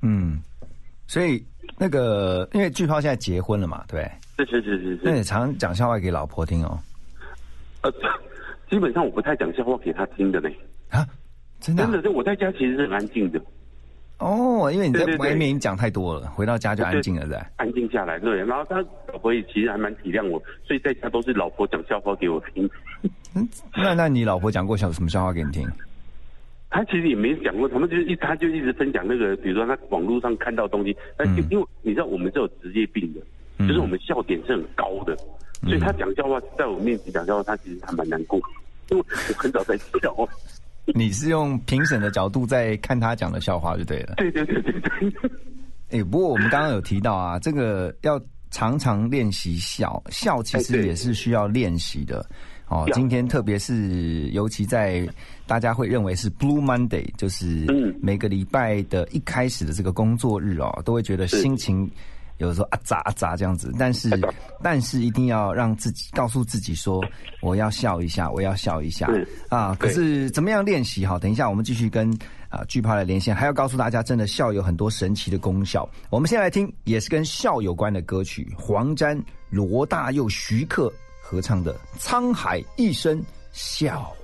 [0.03, 0.41] 嗯，
[1.07, 1.45] 所以
[1.79, 4.03] 那个因为巨炮现在结婚了嘛，对
[4.37, 5.13] 不对，是是是是那。
[5.13, 6.79] 你常讲笑话给老婆听哦。
[7.83, 7.93] 呃，
[8.71, 10.57] 基本上我不太讲笑话给她听的嘞。
[10.91, 11.07] 啊，
[11.61, 13.41] 真的啊、真的，就我在家其实是很安静的，
[14.19, 17.51] 哦，因为你在对对对外面讲太多了，回到家就安静了，在。
[17.57, 18.37] 安静下来，对。
[18.45, 18.77] 然后他
[19.13, 22.69] 老婆也其实还蛮体谅我，所以在家都是老婆讲笑话给我听。
[23.35, 25.69] 嗯，那那你老婆讲过笑什么笑话给你听？
[26.77, 33.21] 他其实也没讲过，他们就是一他就一直分享那个，比如说他网络上看到东西，但就嗯因为你知道我们是有职业病的，
[33.57, 35.17] 嗯就是我们笑点是很高的，
[35.63, 38.39] 所以他讲笑话在我面前讲笑话，他其实还蛮难过，
[38.91, 40.29] 因为我很早在笑。
[40.95, 44.15] 你是用评审的角度在看他讲的笑话就对了。
[44.19, 45.13] 对对对对对，
[45.91, 52.23] 哎、不过我们刚刚有提到啊，这个要常常练习笑，笑其实也是需要练习的。
[52.69, 55.09] 哦，今天特别是尤其在
[55.47, 57.95] 大家会认为是 Blue Monday，就是嗯。
[58.03, 61.89] 每个礼拜的一开始的这个工作日哦，都会觉得心情
[62.39, 64.11] 有时候啊咋啊咋这样子，但是
[64.63, 67.03] 但是一定要让自己告诉自己说，
[67.41, 69.07] 我要笑一下，我要笑一下。
[69.07, 69.75] 是啊。
[69.79, 71.07] 可是怎么样练习？
[71.07, 72.13] 哈，等一下我们继续跟
[72.49, 75.89] 啊惧怕来连线，还要告诉大家，真的笑有很多神奇的功效。
[76.11, 80.93] 我们先来听，也是跟笑有关的歌曲，黄沾、罗大佑、徐克
[81.29, 83.21] 合唱的《沧海一声
[83.53, 84.15] 笑》。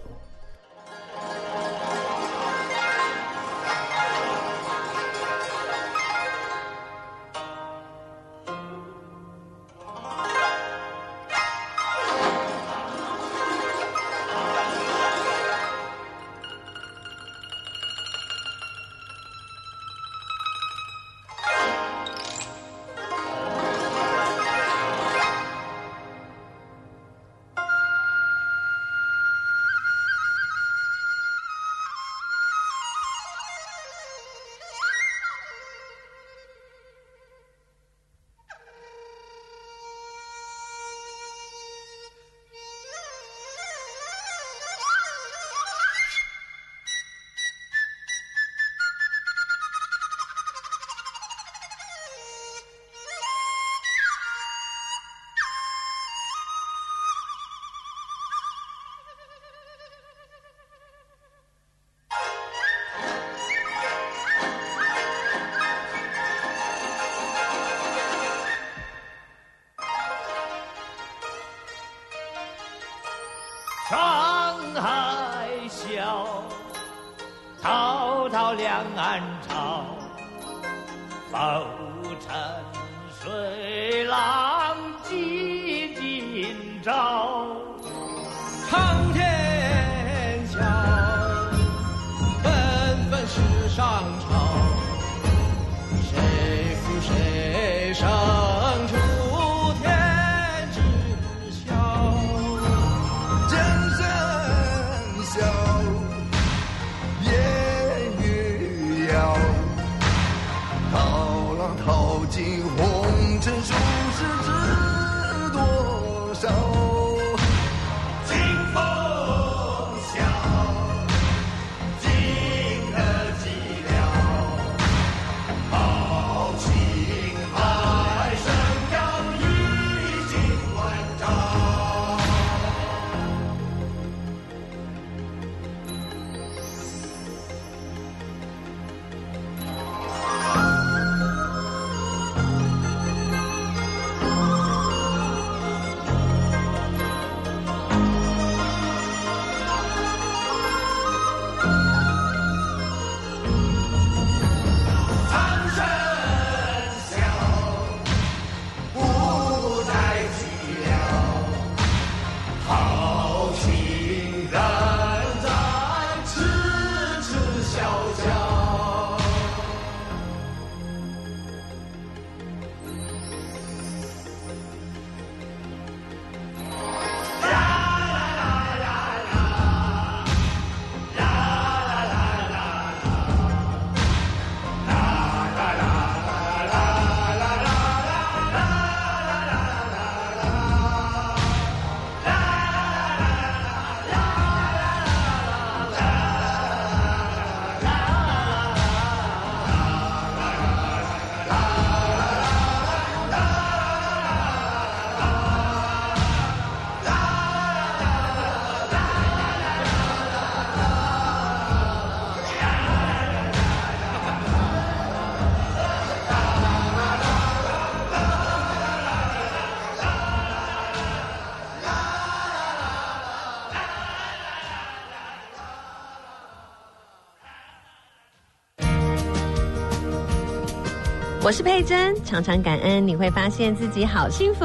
[231.53, 234.65] 我是佩珍，常常感恩你会发现自己好幸福。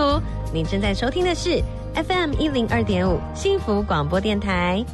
[0.53, 1.61] 你正在收听的是
[1.95, 4.85] FM 一零二点五幸福广播电台。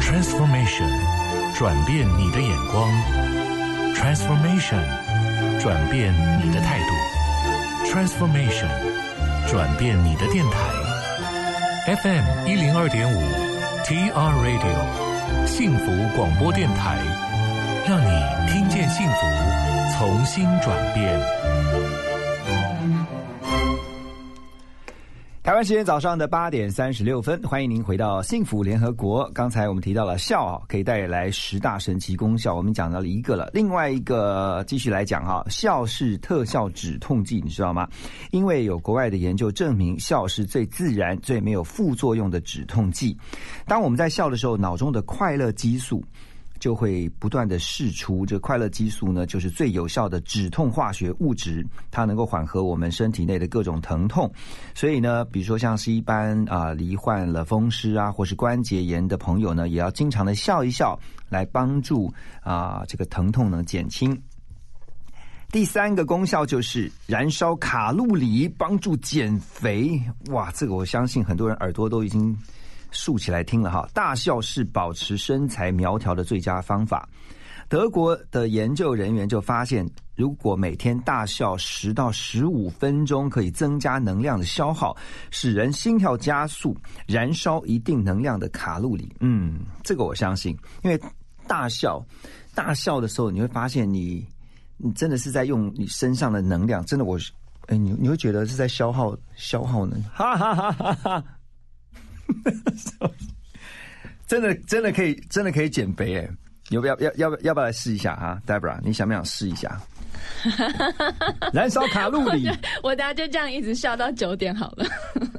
[0.00, 0.88] Transformation，
[1.54, 2.90] 转变你的眼光
[3.94, 4.80] ；Transformation，
[5.60, 8.70] 转变你的态度；Transformation，
[9.46, 11.94] 转变你的电台。
[12.02, 13.20] FM 一零二点五
[13.84, 15.07] ，TR Radio，
[15.48, 16.98] 幸福广播电台，
[17.88, 19.26] 让你听见幸福，
[19.96, 21.18] 从新转变。
[25.58, 29.28] 湾时间早上的八点三十六分，欢迎您回到幸福联合国。
[29.34, 33.50] 刚才我们提到了笑，可以带来十大神奇功效，我们讲到了一个了。
[33.52, 37.88] 另外一个继续来讲哈，笑是特效止痛剂，你知道吗？
[38.30, 43.18] 因为有国外的研究证明，笑是最自然、最没有副作用的止痛剂。
[43.66, 46.00] 当我们在笑的时候，脑中的快乐激素。
[46.58, 54.30] 就会不断的释出，这快乐激素呢，就是最有效的止痛化学物质，它能够缓和我们身体内的各种疼痛。
[54.74, 60.98] 所以呢，比如说像是一般啊罹患了风湿啊或是关节炎的朋友呢，也要经常的笑一笑，
[61.28, 64.16] 来帮助啊这个疼痛能减轻。
[65.50, 69.98] 第三个功效就是燃烧卡路里，帮助减肥。
[70.30, 72.36] 哇，这个我相信很多人耳朵都已经。
[72.90, 77.08] 竖起来听了哈，大笑是保持身材苗条的最佳方法。
[77.68, 79.86] 德国的研究人员就发现，
[80.16, 84.96] 如果每天大笑十到十五分钟，可以增加能量的消耗，
[85.30, 86.74] 使人心跳加速，
[87.06, 89.14] 燃烧一定能量的卡路里。
[89.20, 90.98] 嗯，这个我相信，因为
[91.46, 92.02] 大笑，
[92.54, 94.26] 大笑的时候，你会发现你，
[94.78, 97.18] 你真的是在用你身上的能量，真的我，
[97.66, 101.24] 哎，你你会觉得是在消耗消耗呢，哈哈哈哈哈。
[104.26, 106.28] 真的，真的可以，真的可以减肥哎！
[106.70, 109.80] 要不要，要要不要不要来试一下啊，Debra，你想不想试一下？
[111.52, 112.46] 燃烧卡路里，
[112.82, 114.84] 我等下就这样一直笑到九点好了。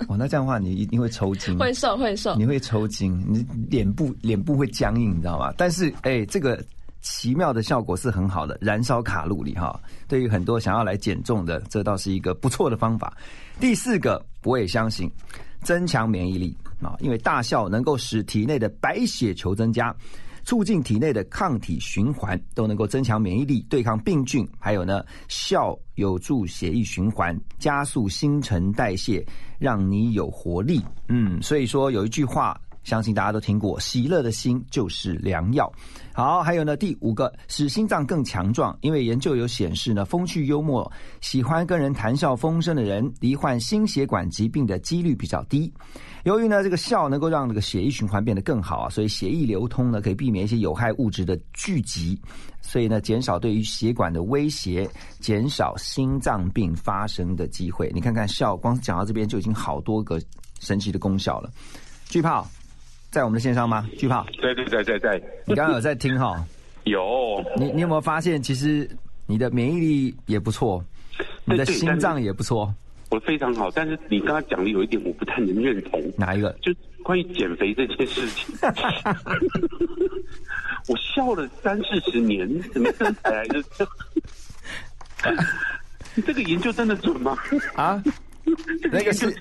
[0.08, 5.54] 哦，那这样的话你一定会抽筋，会瘦会瘦，你会抽筋，你脸部脸部会僵硬，你知道吗？
[5.56, 6.60] 但是哎，这个
[7.02, 9.80] 奇妙的效果是很好的，燃烧卡路里哈。
[10.08, 13.16] 对于很多想要来减重的，这倒是一个不错的方法。
[13.60, 15.12] 第四个，我也相信。
[15.62, 19.96] 增强免疫力啊，因为大笑能够使体内的白血球增加，
[20.44, 24.48] 促进体内的抗体循环，都能够增强免疫力，对抗病菌。
[24.58, 29.26] 还有呢，笑有助血液循环，加速新陈代谢，
[29.58, 30.82] 让你有活力。
[31.08, 32.60] 嗯，所以说有一句话。
[32.90, 35.72] 相信大家都听过，喜乐的心就是良药。
[36.12, 45.72] 好，还有呢，第五个使心脏更强壮，因为研究有显示呢，风趣幽默、喜欢跟人谈笑风生的人，罹患心血管疾病的几率比较低。
[46.24, 52.20] 由于呢，这个笑能够让这个血液循环变得更好啊，所以血液流通呢，可以避免一些有害物质的聚集，
[52.60, 57.92] 所以呢，减少对于血管的威胁，减少心脏病发生的机会。
[57.94, 60.20] 你看看笑，光讲到这边就已经好多个
[60.60, 61.50] 神奇的功效了。
[62.10, 62.46] 巨炮。
[63.12, 63.88] 在我们的线上吗？
[63.98, 65.24] 巨炮，对对对对对。
[65.46, 66.46] 你刚刚有在听哈？
[66.86, 67.44] 有。
[67.58, 68.90] 你你有没有发现，其实
[69.26, 70.84] 你的免疫力也不错，
[71.46, 72.74] 你的心脏也不错。
[73.10, 76.00] 我非常好，但是你刚刚讲的有一点我不太能认同。
[76.16, 76.56] 哪一个？
[76.62, 78.56] 就关于减肥这件事情。
[80.88, 83.66] 我笑了三四十年，怎么身材还是？
[86.26, 87.36] 这个研究真的准吗？
[87.76, 88.02] 啊？
[88.92, 89.36] 那个是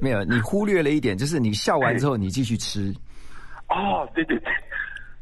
[0.00, 2.94] 没有，你忽略了一点，就是你笑完之后，你继续吃。
[3.68, 4.38] 哦，对对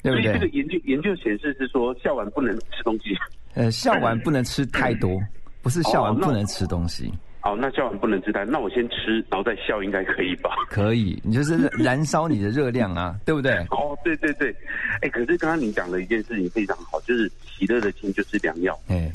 [0.03, 3.16] 对，所以这个研究研究显示是说，笑完不能吃东西。
[3.55, 5.18] 呃，笑完不能吃太多，
[5.62, 7.12] 不是笑完不能吃东西。
[7.40, 10.51] 好，那笑完不能吃太，那我先吃，然后再笑，应该可以吧？
[10.68, 13.53] 可以，你就是 燃烧你的热量啊，对不对？
[13.70, 14.55] 哦，对对对，
[15.01, 18.78] 哎，可是刚刚你讲的一件事情非常好，就是喜乐的心就是良药。
[18.88, 19.11] 哎，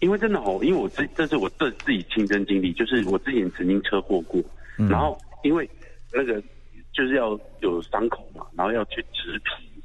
[0.00, 4.40] 因为真的哦，因为我这这是我自自己亲身经历，就是我之前曾经车祸过，
[4.76, 5.68] 然后因为
[6.12, 6.40] 那个。
[6.96, 9.82] 就是要有伤口嘛，然后要去植皮，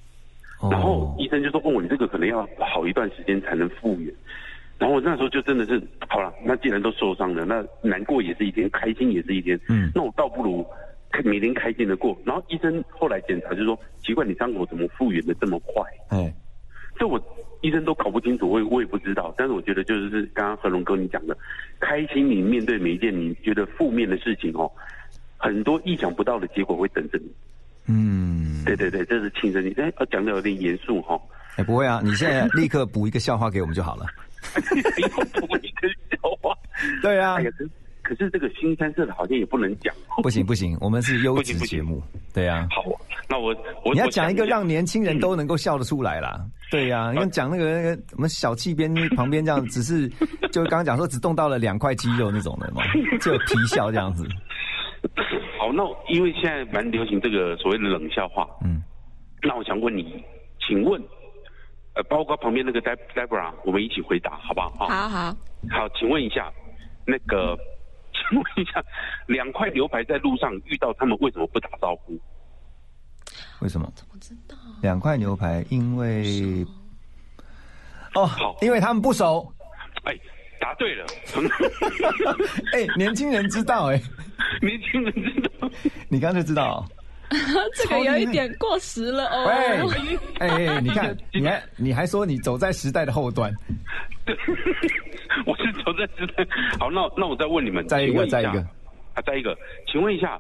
[0.72, 4.14] 然后医生就说：“问我你这个可能要好一段时间才能复原。”
[4.80, 9.60] 然后我那时候就真的是好了，那既然都受伤了，那难过也是一天，开心也是一天。
[9.68, 10.66] 嗯，那我倒不如
[11.26, 12.18] 每天开心的过。
[12.26, 15.84] 然后医生后来检查就说：“奇怪，你伤口怎么复原的这么快？”
[16.18, 16.34] 哎，
[16.98, 17.22] 这我
[17.60, 19.32] 医生都搞不清楚，我也我也不知道。
[19.38, 21.38] 但是我觉得就是刚刚何龙哥你讲的，
[21.80, 24.72] 开心你面对每一件你觉得负面的事情哦。
[25.42, 27.26] 很多意想不到的结果会等着你。
[27.88, 31.20] 嗯，对对对，这是亲身经哎，讲的有点严肃哈。
[31.56, 34.06] 哎，不会啊，你现在立刻补一个笑话给我们就好了。
[34.54, 36.56] 补一个笑话。
[37.02, 37.38] 对啊。
[37.38, 37.70] 可是
[38.04, 39.94] 可是这个新三色的好像也不能讲。
[40.22, 42.02] 不行不行，我们是优质节目。
[42.34, 42.68] 对呀。
[42.70, 42.84] 好，
[43.28, 46.40] 那我我你要讲一个让年轻人都能够笑得出来啦。
[46.70, 50.08] 对呀，你看讲那个那个我们小气边旁边这样，只是
[50.52, 52.82] 就刚刚讲说只动到了两块肌肉那种的嘛，
[53.20, 54.26] 就皮笑这样子。
[55.60, 55.84] 好，那
[56.14, 58.84] 因为现在蛮流行这个所谓的冷笑话，嗯，
[59.42, 60.24] 那我想问你，
[60.60, 61.02] 请问，
[61.96, 64.70] 呃，包括旁边那个 Debra，我们一起回答好不好？
[64.88, 65.36] 好好
[65.70, 66.52] 好，请问一下，
[67.06, 67.58] 那个，
[68.14, 68.84] 请问一下，
[69.28, 72.20] 两块牛排在路上遇到他们为什么不打招呼？
[73.62, 73.92] 为什么？
[73.96, 74.56] 怎么知道？
[74.82, 76.66] 两块牛排，因为，
[78.14, 79.52] 哦，好，因为他们不熟。
[80.04, 80.16] 哎。
[80.62, 81.06] 答对了，
[82.74, 84.00] 哎，年轻人知道哎，
[84.62, 85.70] 年轻人知道。
[86.08, 86.88] 你刚才知道。
[87.76, 89.46] 这个有一点过时了哦。
[89.48, 93.50] 喂，哎、哎， 你看，你还你还说你走在时代的后端，
[94.26, 94.36] 对，
[95.46, 96.46] 我是走在时代。
[96.78, 98.60] 好，那那我再问你们，再一个再一个
[99.14, 99.58] 啊，再一个，
[99.90, 100.38] 请问一下，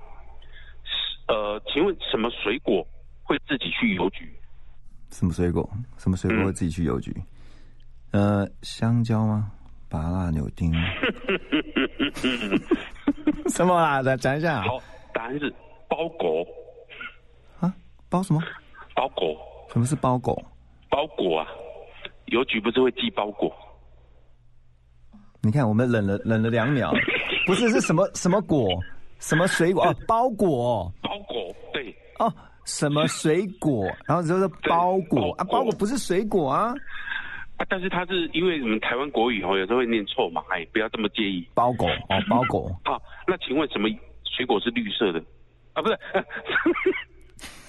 [1.30, 2.86] 呃，请问什么水果
[3.24, 4.30] 会自己去邮局？
[5.12, 5.70] 什么水果？
[5.98, 7.16] 什么水果会自己去邮局？
[8.12, 9.50] 呃，香蕉吗？
[9.92, 10.74] 拔蜡柳丁？
[13.52, 14.02] 什么啊？
[14.02, 14.62] 来讲一下。
[14.62, 14.80] 好，
[15.14, 15.54] 答案是
[15.90, 16.46] 包裹。
[17.60, 17.74] 啊
[18.10, 18.42] 包什么？
[18.96, 19.36] 包裹。
[19.74, 20.34] 什么是包裹？
[20.90, 21.48] 包裹啊，
[22.28, 23.54] 邮局不是会寄包裹？
[25.42, 26.92] 你看，我们冷了冷了两秒，
[27.46, 28.68] 不是是什么什么果？
[29.20, 29.84] 什么水果？
[29.86, 30.92] 哦，包裹。
[31.02, 31.94] 包裹，对。
[32.20, 32.34] 哦，
[32.66, 33.86] 什么水果？
[34.08, 36.74] 然后就是包裹啊，包裹不是水果啊。
[37.62, 41.48] 啊，但是他是因为我们台湾国语哦，有时候会念错嘛，哎，不要这么介意。
[41.54, 42.68] 包裹哦， 包裹。
[42.84, 43.88] 好，那请问什么
[44.24, 45.24] 水果是绿色的？
[45.74, 45.98] 啊，不是，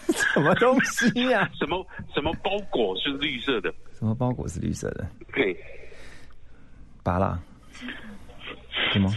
[0.32, 3.72] 什么东西呀、 什么什么包裹是绿色的？
[3.93, 5.07] 什么包裹是绿色的？
[5.32, 5.55] 嘿，
[7.03, 7.38] 拔蜡？
[8.93, 9.09] 什么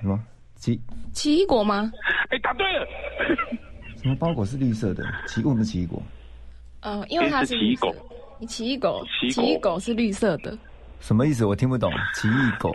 [0.00, 0.18] 什么
[0.54, 0.80] 奇
[1.12, 1.90] 奇异果吗？
[2.30, 2.86] 哎，答对了。
[3.96, 5.04] 什么包裹是绿色的？
[5.26, 6.00] 奇为什么奇异果？
[6.80, 7.92] 呃，因为它是奇异果。
[8.42, 10.58] 你奇异狗，奇异果奇异狗是绿色的。
[10.98, 11.44] 什么意思？
[11.46, 11.92] 我听不懂。
[12.12, 12.74] 奇异果。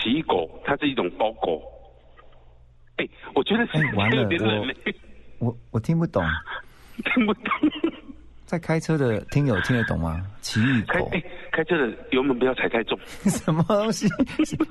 [0.00, 1.60] 奇异果，它是一种包裹。
[2.98, 4.22] 哎，我觉得哎，完了
[5.40, 6.22] 我我我听不懂。
[7.12, 7.44] 听不懂。
[8.44, 10.24] 在开车的听友听得懂吗？
[10.40, 11.08] 奇异果。
[11.10, 11.20] 哎，
[11.50, 12.96] 开车的油门不要踩太重。
[13.26, 14.06] 什么东西？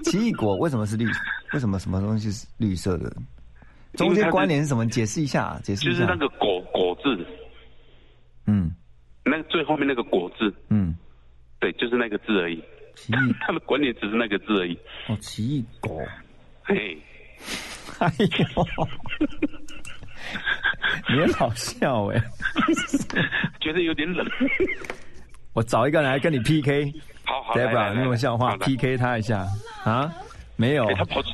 [0.05, 1.05] 奇异果为什么是绿？
[1.51, 3.13] 为什么什么东西是绿色的？
[3.95, 4.87] 中间关联是什么？
[4.87, 5.99] 解释一下，解释一下。
[5.99, 7.27] 就是那个果果字，
[8.47, 8.73] 嗯
[9.25, 10.95] 那个最后面那个果字，嗯，
[11.59, 12.61] 对，就是那个字而已。
[12.95, 14.77] 奇异， 他的关联只是那个字而已。
[15.07, 16.01] 哦，奇异果。
[16.63, 16.97] 嘿，
[17.99, 18.87] 哎呦，
[21.09, 22.21] 你很好笑哎、
[23.59, 24.25] 觉得有点冷。
[25.53, 26.93] 我找一个人来跟你 PK。
[27.25, 29.45] 好好来来 Debra，来你有没有笑话 PK 他一下
[29.85, 30.13] 啊？
[30.55, 30.85] 没有。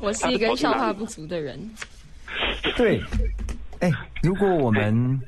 [0.02, 1.60] 我是一个笑话不足的人。
[2.78, 3.02] 对，
[3.82, 3.92] 哎、
[4.24, 5.20] 如果我们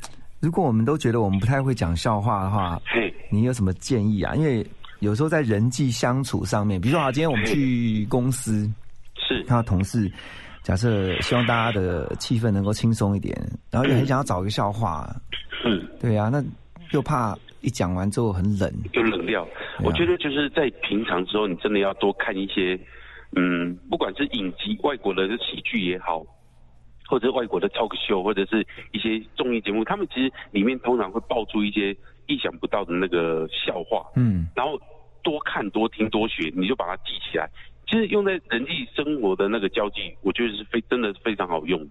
[0.42, 2.82] 如果我们都觉得我们不太会讲笑话的话，
[3.30, 4.34] 你有什么建议啊？
[4.36, 4.66] 因为
[5.00, 8.70] 有时候在人际相处上面，比如说啊，今天我们去公司，
[9.16, 9.44] 是。
[9.44, 10.12] 看到同事，
[10.64, 13.36] 假设希望大家的气氛能够轻松一点，
[13.70, 15.08] 然后又很想要找一个笑话，
[15.64, 16.44] 嗯，对啊，那
[16.92, 19.48] 又怕一讲完之后很冷，有冷掉。
[19.84, 22.80] 我觉得就是在平常之后，你真的要多看一些，
[23.36, 26.26] 嗯，不管是影集、外国的喜剧也好，
[27.12, 31.94] 或者是外国的 talk show，或者是一些综艺节目，他们其实里面通常会爆出一些
[32.28, 34.80] 意想不到的那个笑话，嗯，然后
[35.22, 37.50] 多看、多听、多学，你就把它记起来。
[37.86, 41.90] 其实用在人际生活的那个交际，我觉得是非真的非常好用的。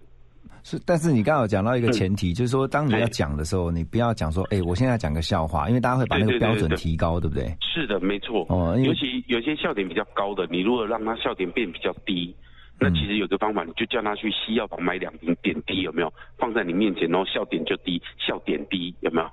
[0.63, 7.55] 是，但是你刚刚有讲到一个前提，就是说，当你要讲的时候，你不要讲说，哎、我现在讲个笑话，因为大家会把那个标准提高，对不对？
[7.61, 8.45] 是的，没错。
[8.49, 12.35] 哦尤其有些笑点比较高的，你如果让他笑点变比较低，
[12.83, 16.11] 那嗯其实有个方法，你就叫他去西药房买两瓶点滴，有没有？
[16.39, 19.31] 放在你面前，然后笑点就低，笑点低，有没有？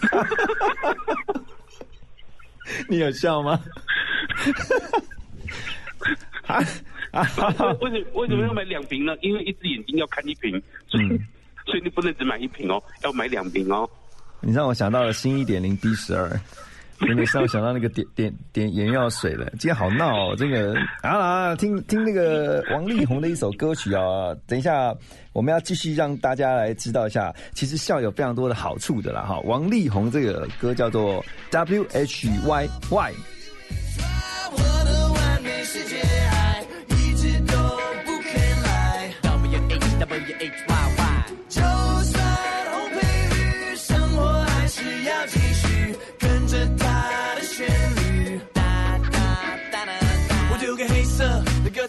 [2.90, 3.58] 你有笑吗？
[6.46, 6.56] 啊
[7.12, 7.22] 啊！
[7.80, 9.16] 为什么为什么要买两瓶呢？
[9.22, 11.18] 因为一只眼睛要看一瓶，所以、嗯
[11.66, 13.86] 所以你不能只买一瓶哦，要买两瓶哦。
[14.40, 16.30] 你让我想到了新一点零 B 十二，
[17.00, 19.46] 真的让我想到那个点点点眼药水了。
[19.58, 24.34] 今天好闹哦，这个啊啊，听听那个王力宏的一首歌曲啊。
[24.46, 24.94] 等一下，
[25.32, 29.38] 我们要继续让大家来知道一下，其实笑有非常多的好处的啦哈。
[29.40, 33.12] 王力宏这个歌叫做 W H Y Y。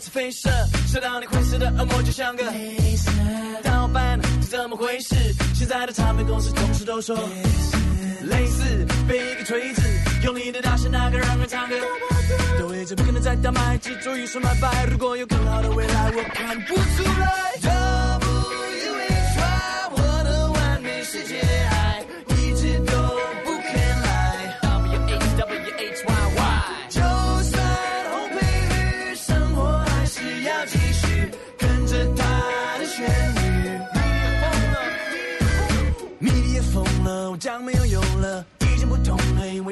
[0.10, 0.50] 飞射，
[0.88, 3.12] 射到你灰色的恶魔，就像个黑色
[3.64, 5.16] 盗版，是怎么回事？
[5.54, 7.16] 现在的唱片公司同事都说。
[8.24, 9.82] 类似被一个锤子
[10.24, 11.76] 用力的打是那个让人唱歌，
[12.60, 14.86] 都一直不可能再倒卖，执着于说买白。
[14.92, 17.54] 如果有更好的未来，我看不出来。
[17.62, 18.20] W
[18.68, 21.40] H Y，我的完美世界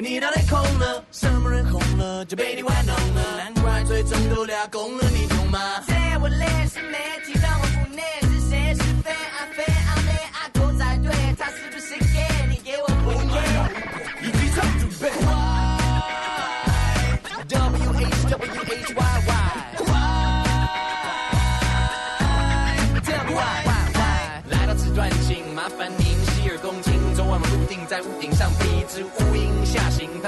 [0.00, 5.58] 你脑袋空了，什么人红了就被你玩弄了，难怪最终都俩公了，你懂吗？
[5.88, 7.66] 在我脸上没提到我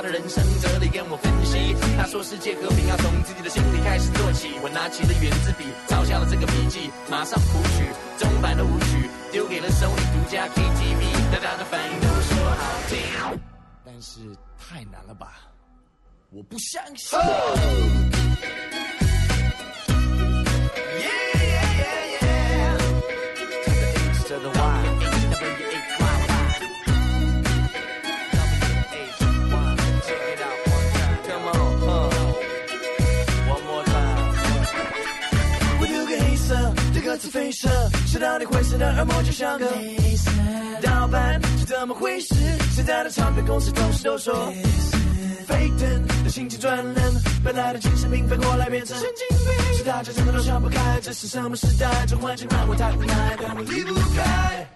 [0.01, 1.77] 他的人生哲理跟我分析。
[1.99, 4.49] 他说世界和平要从自己的心里开始做起。
[4.63, 7.85] 我拿起了圆珠笔，抄下了这个笔记，马上谱曲
[8.17, 13.39] 中版的舞曲，丢给了手里独家 KTV，大家的反应都说好听，
[13.85, 14.21] 但是
[14.57, 15.35] 太难了吧？
[16.31, 17.19] 我不相信。
[38.21, 39.67] 射，射到你灰色的耳膜，就像个
[40.83, 42.35] 盗版是怎么回事？
[42.75, 44.53] 现在的唱片公司同事都说。
[45.47, 46.95] 沸腾的心情转冷，
[47.43, 51.91] 本来的精神病反过来变成神经病，是大家真的都想不开，这是什么时代？
[52.07, 54.69] 这环境让我太无奈，但我离不开。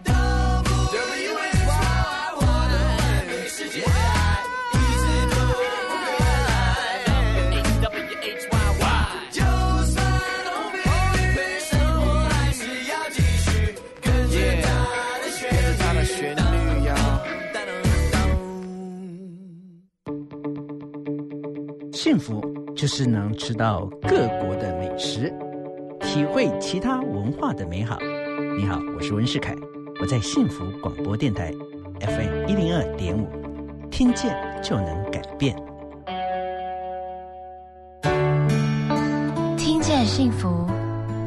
[22.14, 22.40] 幸福
[22.76, 25.34] 就是能吃到各国的美食，
[25.98, 27.98] 体会其他文化的美好。
[28.56, 29.52] 你好，我是温世凯，
[30.00, 31.50] 我在幸福广播电台
[31.98, 33.26] FM 一零二点五，
[33.90, 35.56] 听见就能改变。
[39.56, 40.64] 听见幸福，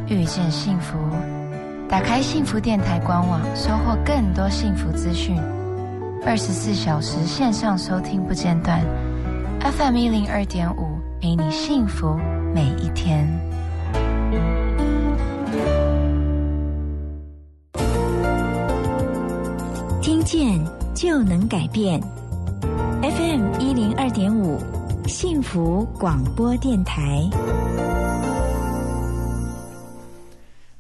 [0.08, 0.98] 遇见幸福。
[1.90, 5.36] 打开幸福电台官网，收获更多幸福资讯。
[6.26, 8.82] 二十四小时线上收听不间断
[9.68, 12.18] ，FM 一零二点五，陪你幸福
[12.56, 13.28] 每一天。
[20.02, 20.58] 听见
[20.96, 22.00] 就能改变
[23.02, 24.58] ，FM 一零二点五，
[25.06, 27.30] 幸福广播电台。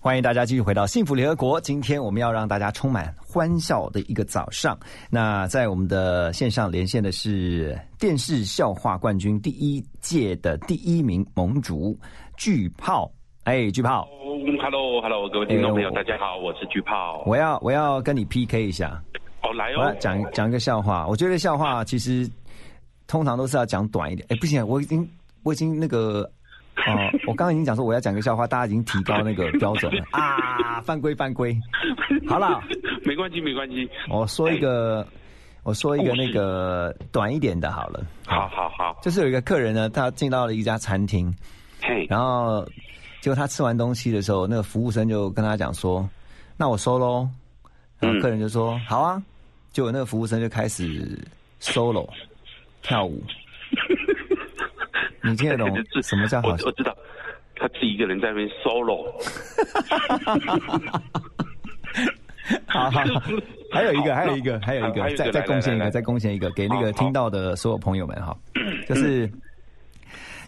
[0.07, 1.59] 欢迎大家继续回到幸福联合国。
[1.59, 4.79] 今天我们要让大家充满欢笑的一个早上。
[5.09, 11.99] 那在我们的线上连线的是电视笑话冠军第一届的第一名盟主
[12.37, 13.11] 巨炮。
[13.43, 17.21] 哎，巨炮，嗯，Hello，Hello，各位听众朋友，大家好，我是巨炮。
[17.25, 19.03] 我要我要跟你 PK 一下。
[19.43, 21.05] 哦，来哦，我要讲讲一个笑话。
[21.05, 22.25] 我觉得笑话其实
[23.07, 24.25] 通常都是要讲短一点。
[24.29, 25.05] 哎，不行，我已经
[25.43, 26.31] 我已经那个
[26.87, 31.55] 哦，我刚刚已经讲说我要讲个笑话，大家已经提高那个标准了 啊，犯规犯规。
[32.27, 32.61] 好了，
[33.05, 33.89] 没关系没关系。
[34.09, 35.05] 我说一个，
[35.63, 38.05] 我说一个那个短一点的好了。
[38.25, 41.33] 好好好，就是有一个客人呢，他进到了一家餐厅，
[41.81, 42.65] 嘿，然后
[43.21, 46.07] 结果他吃完东西的时候，那个服务生就跟他讲说
[46.55, 47.27] ：“那我收喽。”
[47.99, 49.21] 然后客人就说：“好啊。”
[49.71, 51.19] 结果那个服务生就开始
[51.61, 52.09] solo
[52.81, 53.21] 跳舞。
[55.29, 55.69] 你听得懂
[56.03, 56.49] 什么叫好？
[56.49, 56.95] 我知道，
[57.55, 59.11] 他自己一个人在那边 solo。
[62.65, 63.03] 好 好，
[63.71, 68.35] 还有一个，还有一个，还有一个，再再贡献一个，再贡献一个给那个听到的所有朋友们哈，
[68.87, 69.29] 就是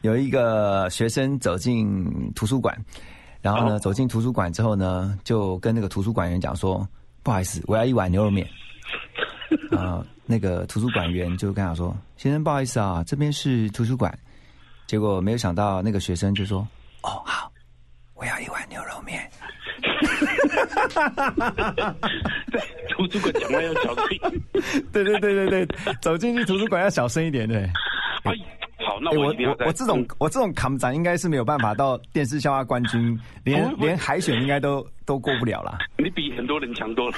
[0.01, 2.73] 有一个学生走进图书馆，
[3.41, 6.88] 然后呢，走进图书馆之后呢，就跟那个图书馆员讲说
[7.21, 8.47] ：“不好意思，我要一碗牛肉面。”
[9.75, 14.17] 啊，那个图书馆员就跟他说：“先生，不好意思啊，这边是图书馆。”
[14.90, 16.68] 结果没有想到，那个学生就说
[17.06, 17.52] ：“哦，好，
[18.16, 19.22] 我要一碗牛肉面。
[22.52, 22.60] ”在
[22.90, 24.20] 图书馆讲话要小心。
[24.92, 25.68] 对对对对对，
[26.02, 27.60] 走进去图书馆要小声一点，对。
[28.24, 28.34] 哎，
[28.84, 35.78] 好，那哎我我我我这种我这种扛展应该是没有办法到电视笑话冠军，连哦连海选应该都都过不了啦。
[36.00, 37.18] 你比很多人强多了。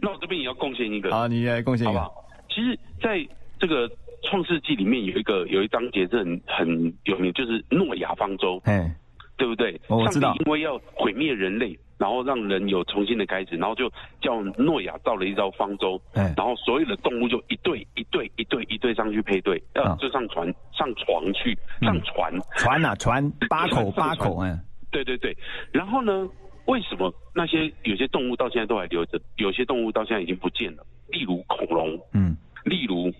[0.00, 1.12] 那我这边也要贡献一个。
[1.12, 2.00] 好，你来贡献一个。
[2.00, 2.24] 好不好？
[2.48, 3.24] 其实，在
[3.60, 3.88] 这个
[4.22, 8.94] 《创世纪》里面有一个有一章节是很很有名，就是诺亚方舟，哎，
[9.36, 9.80] 对不对？
[9.88, 10.28] 哦我知道。
[10.28, 19.62] 上帝因为要毁灭人类，然后让人有重新的开始，然后就叫诺亚造了一艘方舟，哎然后所有的动物就一对一对一对一对上去配对，
[19.98, 24.58] 就上船上床去上船，船啊船， 八口八口，哎，
[24.90, 25.36] 对对对，
[25.72, 26.28] 然后呢？
[26.66, 30.86] 为什么那些有些动物到现在都还留着，有些动物到现在已经不见了？
[31.08, 33.12] 例如恐龙，嗯，例如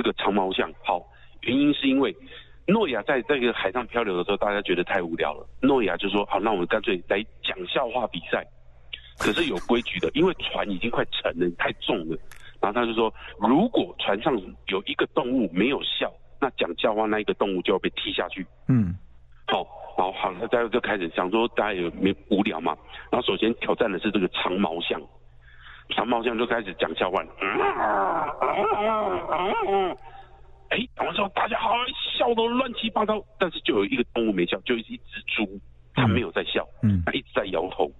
[0.00, 0.72] 这个长毛象。
[0.82, 1.06] 好，
[1.42, 2.16] 原因是因为
[2.66, 8.42] 诺亚在这个海上漂流的时候，大家觉得太无聊了，诺亚就说：“好，那我们干脆来讲笑话比赛。”
[9.20, 12.16] 可是有规矩的， 因为船已经快沉了，太重了。
[12.58, 14.34] 然后他就说，如果船上
[14.68, 18.46] 有一个动物没有笑，那讲笑话那一个动物就要被踢下去。
[18.68, 18.94] 嗯，
[19.46, 19.66] 好，
[19.98, 22.74] 然后好，大家就开始想说，大家有没无聊嘛？
[23.10, 25.00] 然后首先挑战的是这个长毛象，
[25.90, 27.22] 长毛象就开始讲笑话。
[30.70, 31.74] 哎，讲完之后大家好
[32.16, 35.60] 笑得乱七八糟，但是就有一个动物没笑，就一只猪，
[35.94, 37.90] 它没有在笑，嗯，它一直在摇头。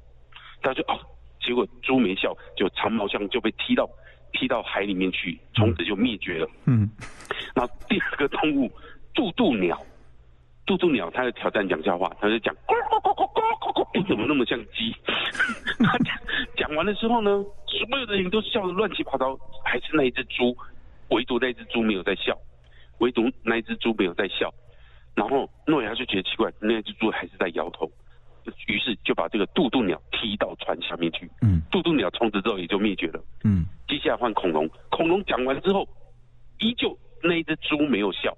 [0.63, 0.99] 他就哦，
[1.41, 3.89] 结果猪没笑，就长毛象就被踢到
[4.33, 6.49] 踢到海里面去，从此就灭绝了。
[6.67, 6.89] 嗯，
[7.57, 8.71] 然后第二个动物
[9.15, 9.77] 渡渡鸟，
[10.71, 14.95] 渡渡鸟它在挑战讲笑话，它就讲咕咕咕咕咕咕咕，怎么那么像鸡？
[15.83, 16.17] 他讲
[16.57, 20.57] 讲完了之后呢，所有的人都笑得乱七八糟，还是那一只猪，
[21.09, 22.39] 唯独那一只猪没有在笑，
[22.99, 24.49] 唯独那一只猪没有在笑。
[25.17, 27.91] 然后诺亚就觉得奇怪，那只猪还是在摇头，
[28.69, 31.29] 于是就把这个渡渡鸟踢到船下面去。
[31.43, 33.21] 嗯，渡渡鸟从此之后也就灭绝了。
[33.43, 35.85] 嗯，接下来换恐龙，恐龙讲完之后，
[36.61, 38.33] 依旧那一只猪没有笑，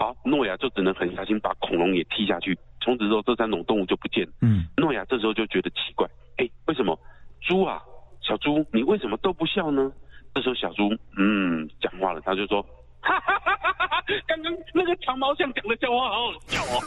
[0.00, 2.58] 啊，诺亚就只能狠下心把恐龙也踢下去。
[2.80, 4.32] 从此之后，这三种动物就不见了。
[4.40, 6.98] 嗯，诺亚这时候就觉得奇怪，哎，为什么
[7.42, 7.82] 猪啊，
[8.22, 9.92] 小猪，你为什么都不笑呢？
[10.34, 10.88] 这时候小猪
[11.18, 12.62] 嗯讲话了，他就说，
[13.02, 16.80] 哈哈哈哈哈哈，刚刚那个长毛象讲的笑话好好笑哦。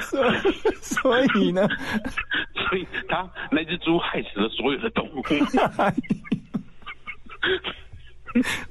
[0.00, 0.22] 所
[0.80, 1.66] 所以呢，
[2.54, 5.22] 所以他那只猪害死了所有的动物。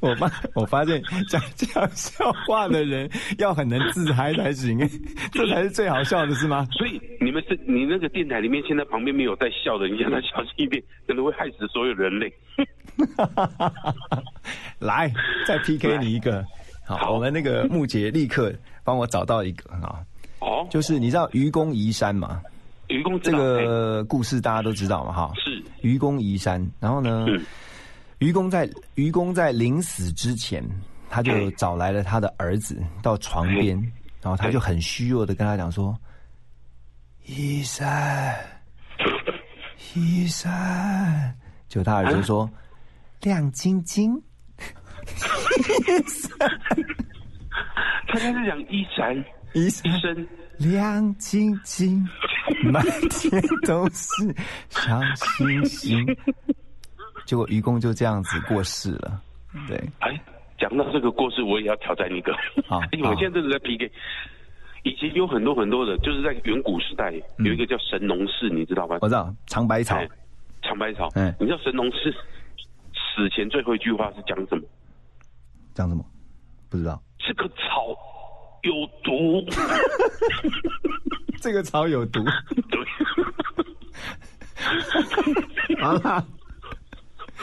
[0.09, 4.77] 我发我发现讲讲笑话的人要很能自嗨才行，
[5.33, 6.67] 这才是最好笑的，是吗？
[6.71, 12.31] 所以你们是你那个电台里面现在旁边没有在笑的，你让他小心一点，可能会害死所有人类。
[14.79, 15.11] 来，
[15.47, 16.45] 再 PK 你一个。
[16.87, 18.53] 好，我们那个木杰立刻
[18.83, 19.99] 帮我找到一个啊。
[20.39, 22.41] 哦，就是你知道愚公移山嘛？
[22.89, 25.11] 愚公这个故事大家都知道嘛？
[25.11, 26.63] 哈，是愚公移山。
[26.79, 27.25] 然后呢，
[28.25, 30.67] 愚公在愚公在临死之前，
[31.11, 33.79] 他就找来了他的儿子到床边，
[34.19, 35.95] 然后他就很虚弱的跟他讲说
[37.27, 37.87] ：“医生，
[39.93, 40.51] 医生。”
[41.69, 42.49] 就他儿子说
[43.21, 44.19] ：“亮晶晶。”
[48.07, 49.23] 他刚才讲一闪
[49.53, 52.03] 一生亮晶晶，
[52.71, 54.35] 满天都是
[54.69, 56.03] 小星星。
[57.25, 59.21] 结果愚公就这样子过世了。
[59.67, 60.19] 对，哎，
[60.57, 62.33] 讲到这个过世，我也要挑战一个。
[62.67, 63.91] 好，因 为我现在正在 PK。
[64.83, 68.99] 以前有很多很多的，就是在远古时代有一个叫神农氏，你知道吗？
[69.01, 69.97] 我知道长白草，
[70.61, 71.09] 长白草。
[71.15, 72.13] 嗯，你知道神农氏
[72.93, 74.63] 死前最后一句话是讲什么？
[75.73, 76.05] 讲什么？
[76.69, 77.01] 不知道。
[77.17, 77.97] 这个草
[78.61, 78.71] 有
[79.03, 79.43] 毒。
[81.41, 82.23] 这个草有毒。
[82.69, 82.85] 对。
[85.81, 86.23] 好啦。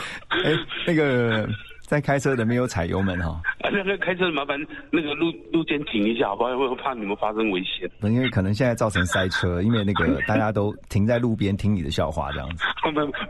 [0.28, 0.52] 哎，
[0.86, 1.48] 那个
[1.80, 3.40] 在开车的没有踩油门哈。
[3.60, 4.58] 啊，那个开车麻烦
[4.90, 6.50] 那个路路肩停一下，好不好？
[6.50, 7.90] 我怕你们发生危险。
[8.02, 12.64] 因为可能现在造成塞车，因为那个大家都停在路边听你的笑话这样子。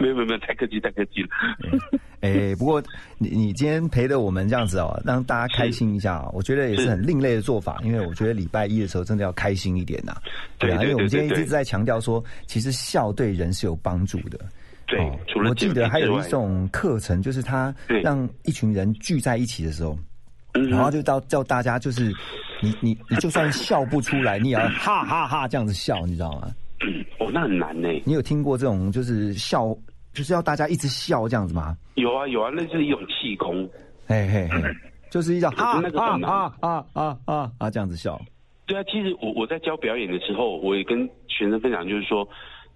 [0.01, 1.29] 没有没有没有，太客气太客气了。
[2.21, 2.81] 哎，不过
[3.19, 7.81] 你你今天陪着我们这样子哦，让大家开心一下，我觉得也是很另类的做法。
[7.85, 10.15] 因为我觉得礼拜一的时候真的要开心一点呐。
[10.59, 14.39] 对啊，因为我们今天一直在强调说，其实笑对人是有帮助的。
[14.93, 19.99] 对，除了我记得还有一种课程，就是他让一群人聚在一起的时候，
[20.53, 22.13] 然后就到叫大家就是
[22.61, 26.55] 你你你就算笑不出来，你也要哈哈哈这样子笑，你知道吗？
[27.19, 27.89] 哦，那很难呢。
[28.05, 29.75] 你有听过这种就是笑，
[30.13, 31.75] 就是要大家一直笑这样子吗？
[31.95, 33.67] 有啊有啊，那是一种气功。
[34.07, 34.61] 嘿嘿嘿，
[35.11, 38.21] 就是一种哈那个哈哈哈哈哈啊这样子笑。
[38.67, 42.29] 对啊，其实我我在教表演的时候，我也跟学生分享，就是说。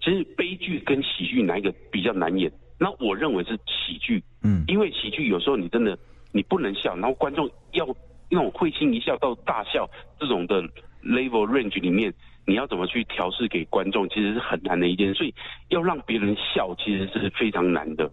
[0.07, 2.49] 其实悲剧跟喜剧哪一个比较难演？
[2.79, 5.99] 那我认为是喜剧，嗯，因为喜剧有时候你真的
[6.31, 7.85] 你不能笑，然后观众要
[8.29, 9.85] 那种会心一笑到大笑
[10.17, 10.61] 这种的
[11.03, 12.13] level range 里面，
[12.45, 15.13] 你要怎么去调试给观众，其实是很难的一件事。
[15.15, 15.33] 所以
[15.67, 18.09] 要让别人笑，其实是非常难的。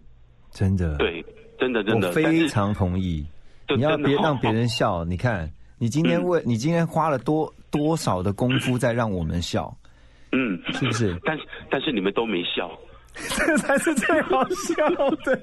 [0.50, 1.24] 真的，对，
[1.60, 3.24] 真的真的，我非常同意。
[3.68, 9.72] 你要别让别人笑，你看你今天为你今天花了多多少的功夫在让我们笑。
[10.34, 11.16] 嗯，是不是？
[11.24, 12.70] 但是但是你们都没笑，
[13.14, 14.88] 这才是最好笑
[15.24, 15.40] 的。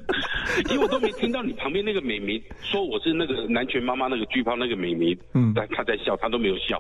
[0.70, 6.78] 因为我都没听到你旁边那个美眉说我是那个南拳妈妈那个巨炮那个美眉，嗯，但她在笑，她都没有笑。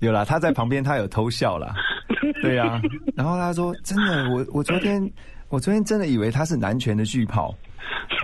[0.00, 1.74] 有啦，她在旁边，她有偷笑啦。
[2.42, 2.82] 对呀、啊，
[3.16, 5.10] 然后她说：“真的，我我昨天
[5.48, 7.54] 我昨天真的以为她是南拳的巨炮。”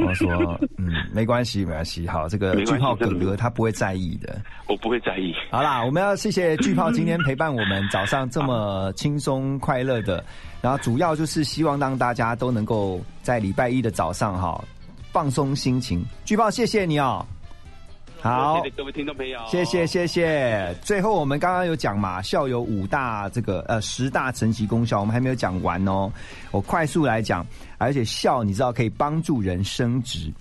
[0.05, 5.35] 我说：“嗯，没关系，没关系，好，这个巨炮哥哥他不会在意的，我不会在意。
[5.51, 10.25] 好啦，我们要谢谢巨炮今天陪伴我们早上这么轻松快乐的，
[10.61, 14.63] 然后主要就是希望让大家都能够在礼拜一的早上哈
[15.13, 16.05] 放松心情。
[16.25, 17.25] 巨炮，谢谢你哦。
[18.23, 20.73] 好谢谢各位听众朋友，谢谢谢谢。
[20.81, 26.09] 最后我们刚刚有讲嘛，笑有五大这个呃十大神奇功效，我们还没有讲完哦。
[26.53, 27.45] 我快速来讲，
[27.79, 30.33] 而且笑你知道可以帮助人升职，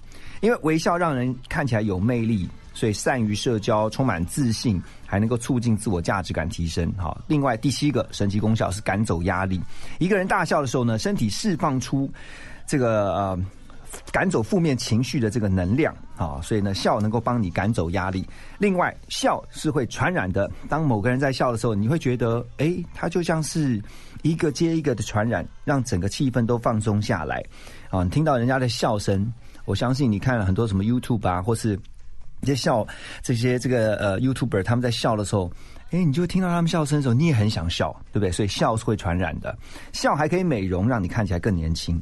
[0.42, 6.94] 因为微笑让人看起来有魅力，所以善于社交，充满自信，还能够促进自我价值感提升。
[6.98, 9.60] 好，另外第七个神奇功效是赶走压力。
[9.98, 12.08] 一个人大笑的时候呢，身体释放出
[12.68, 13.40] 这个呃。
[14.12, 18.28] 赶走负面情绪的这个能量啊，所以呢，笑能够帮你赶走压力。
[18.58, 20.50] 另外，笑是会传染的。
[20.70, 23.82] 当某个人在笑的时候，你会觉得，哎，他就像是
[24.22, 27.44] 一个接一个的传染，让整个气氛都放松下来。
[27.90, 29.32] 啊，你听到人家的笑声，
[29.66, 31.78] 我相信你看了很多什么 YouTube 啊，或是
[32.42, 32.88] 这些笑
[33.22, 35.52] 这些这个呃 YouTuber 他们在笑的时候，
[35.92, 38.32] 哎，你就听到他们笑声的时候，你也很想笑，对不对？
[38.32, 39.58] 所以笑是会传染的，
[39.92, 42.02] 笑还可以美容，让你看起来更年轻。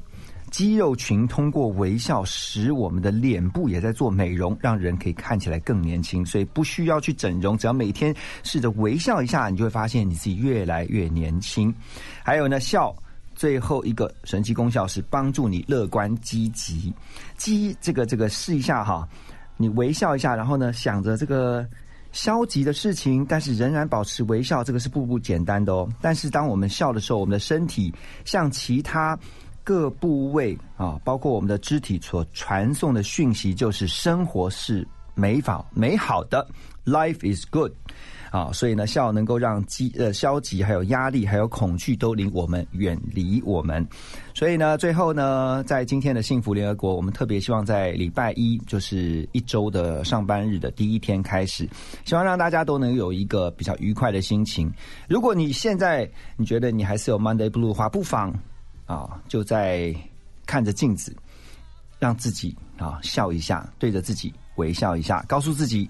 [0.49, 6.25] 肌肉群通过微笑，使我们的脸部也在做美容，让人可以看起来更年轻。
[6.25, 11.73] 所以不需要去整容，只要每天试着微笑一下，你就会发现你自己越来越年轻。
[12.23, 12.95] 还有呢，笑
[13.35, 16.93] 最后一个神奇功效是帮助你乐观积极。
[17.37, 19.07] 积这个这个试一下哈，
[19.55, 21.65] 你微笑一下，然后呢想着这个
[22.11, 25.87] 消极的事情，但是仍然保持微笑，这个是步步简单的哦。
[26.01, 27.93] 但是当我们笑的时候，我们的身体
[28.25, 29.17] 像其他。
[29.64, 36.47] 各部位啊，包括我们的肢体所传送的讯息，就是生活是美好美好的
[36.86, 37.72] ，life is good
[38.32, 43.86] 啊，所以呢，笑能够让积呃消极、还有压力、还有恐惧都离我们远离我们。
[44.34, 51.68] 所以呢，最后呢，在今天的幸福联合国，我们特别希望在礼拜一，就是一周的上班日的第一天开始，
[52.05, 54.72] 希望让大家都能有一个比较愉快的心情。
[55.07, 58.34] 如果你现在你觉得你还是有 Monday Blue 的话，不妨。
[58.89, 59.95] 啊，就在
[60.47, 61.15] 看着镜子，
[61.99, 65.87] 让自己啊笑一下，对着自己微笑一下，告诉自己，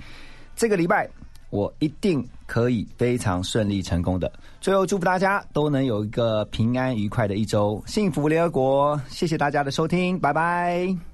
[0.54, 1.10] 这个礼拜
[1.50, 4.30] 我一定可以非常顺利成功的。
[4.60, 9.02] 最后，祝福大家都能有一个平安愉快的一周，幸福联合国。
[9.08, 11.09] 谢谢大家的收听，拜拜。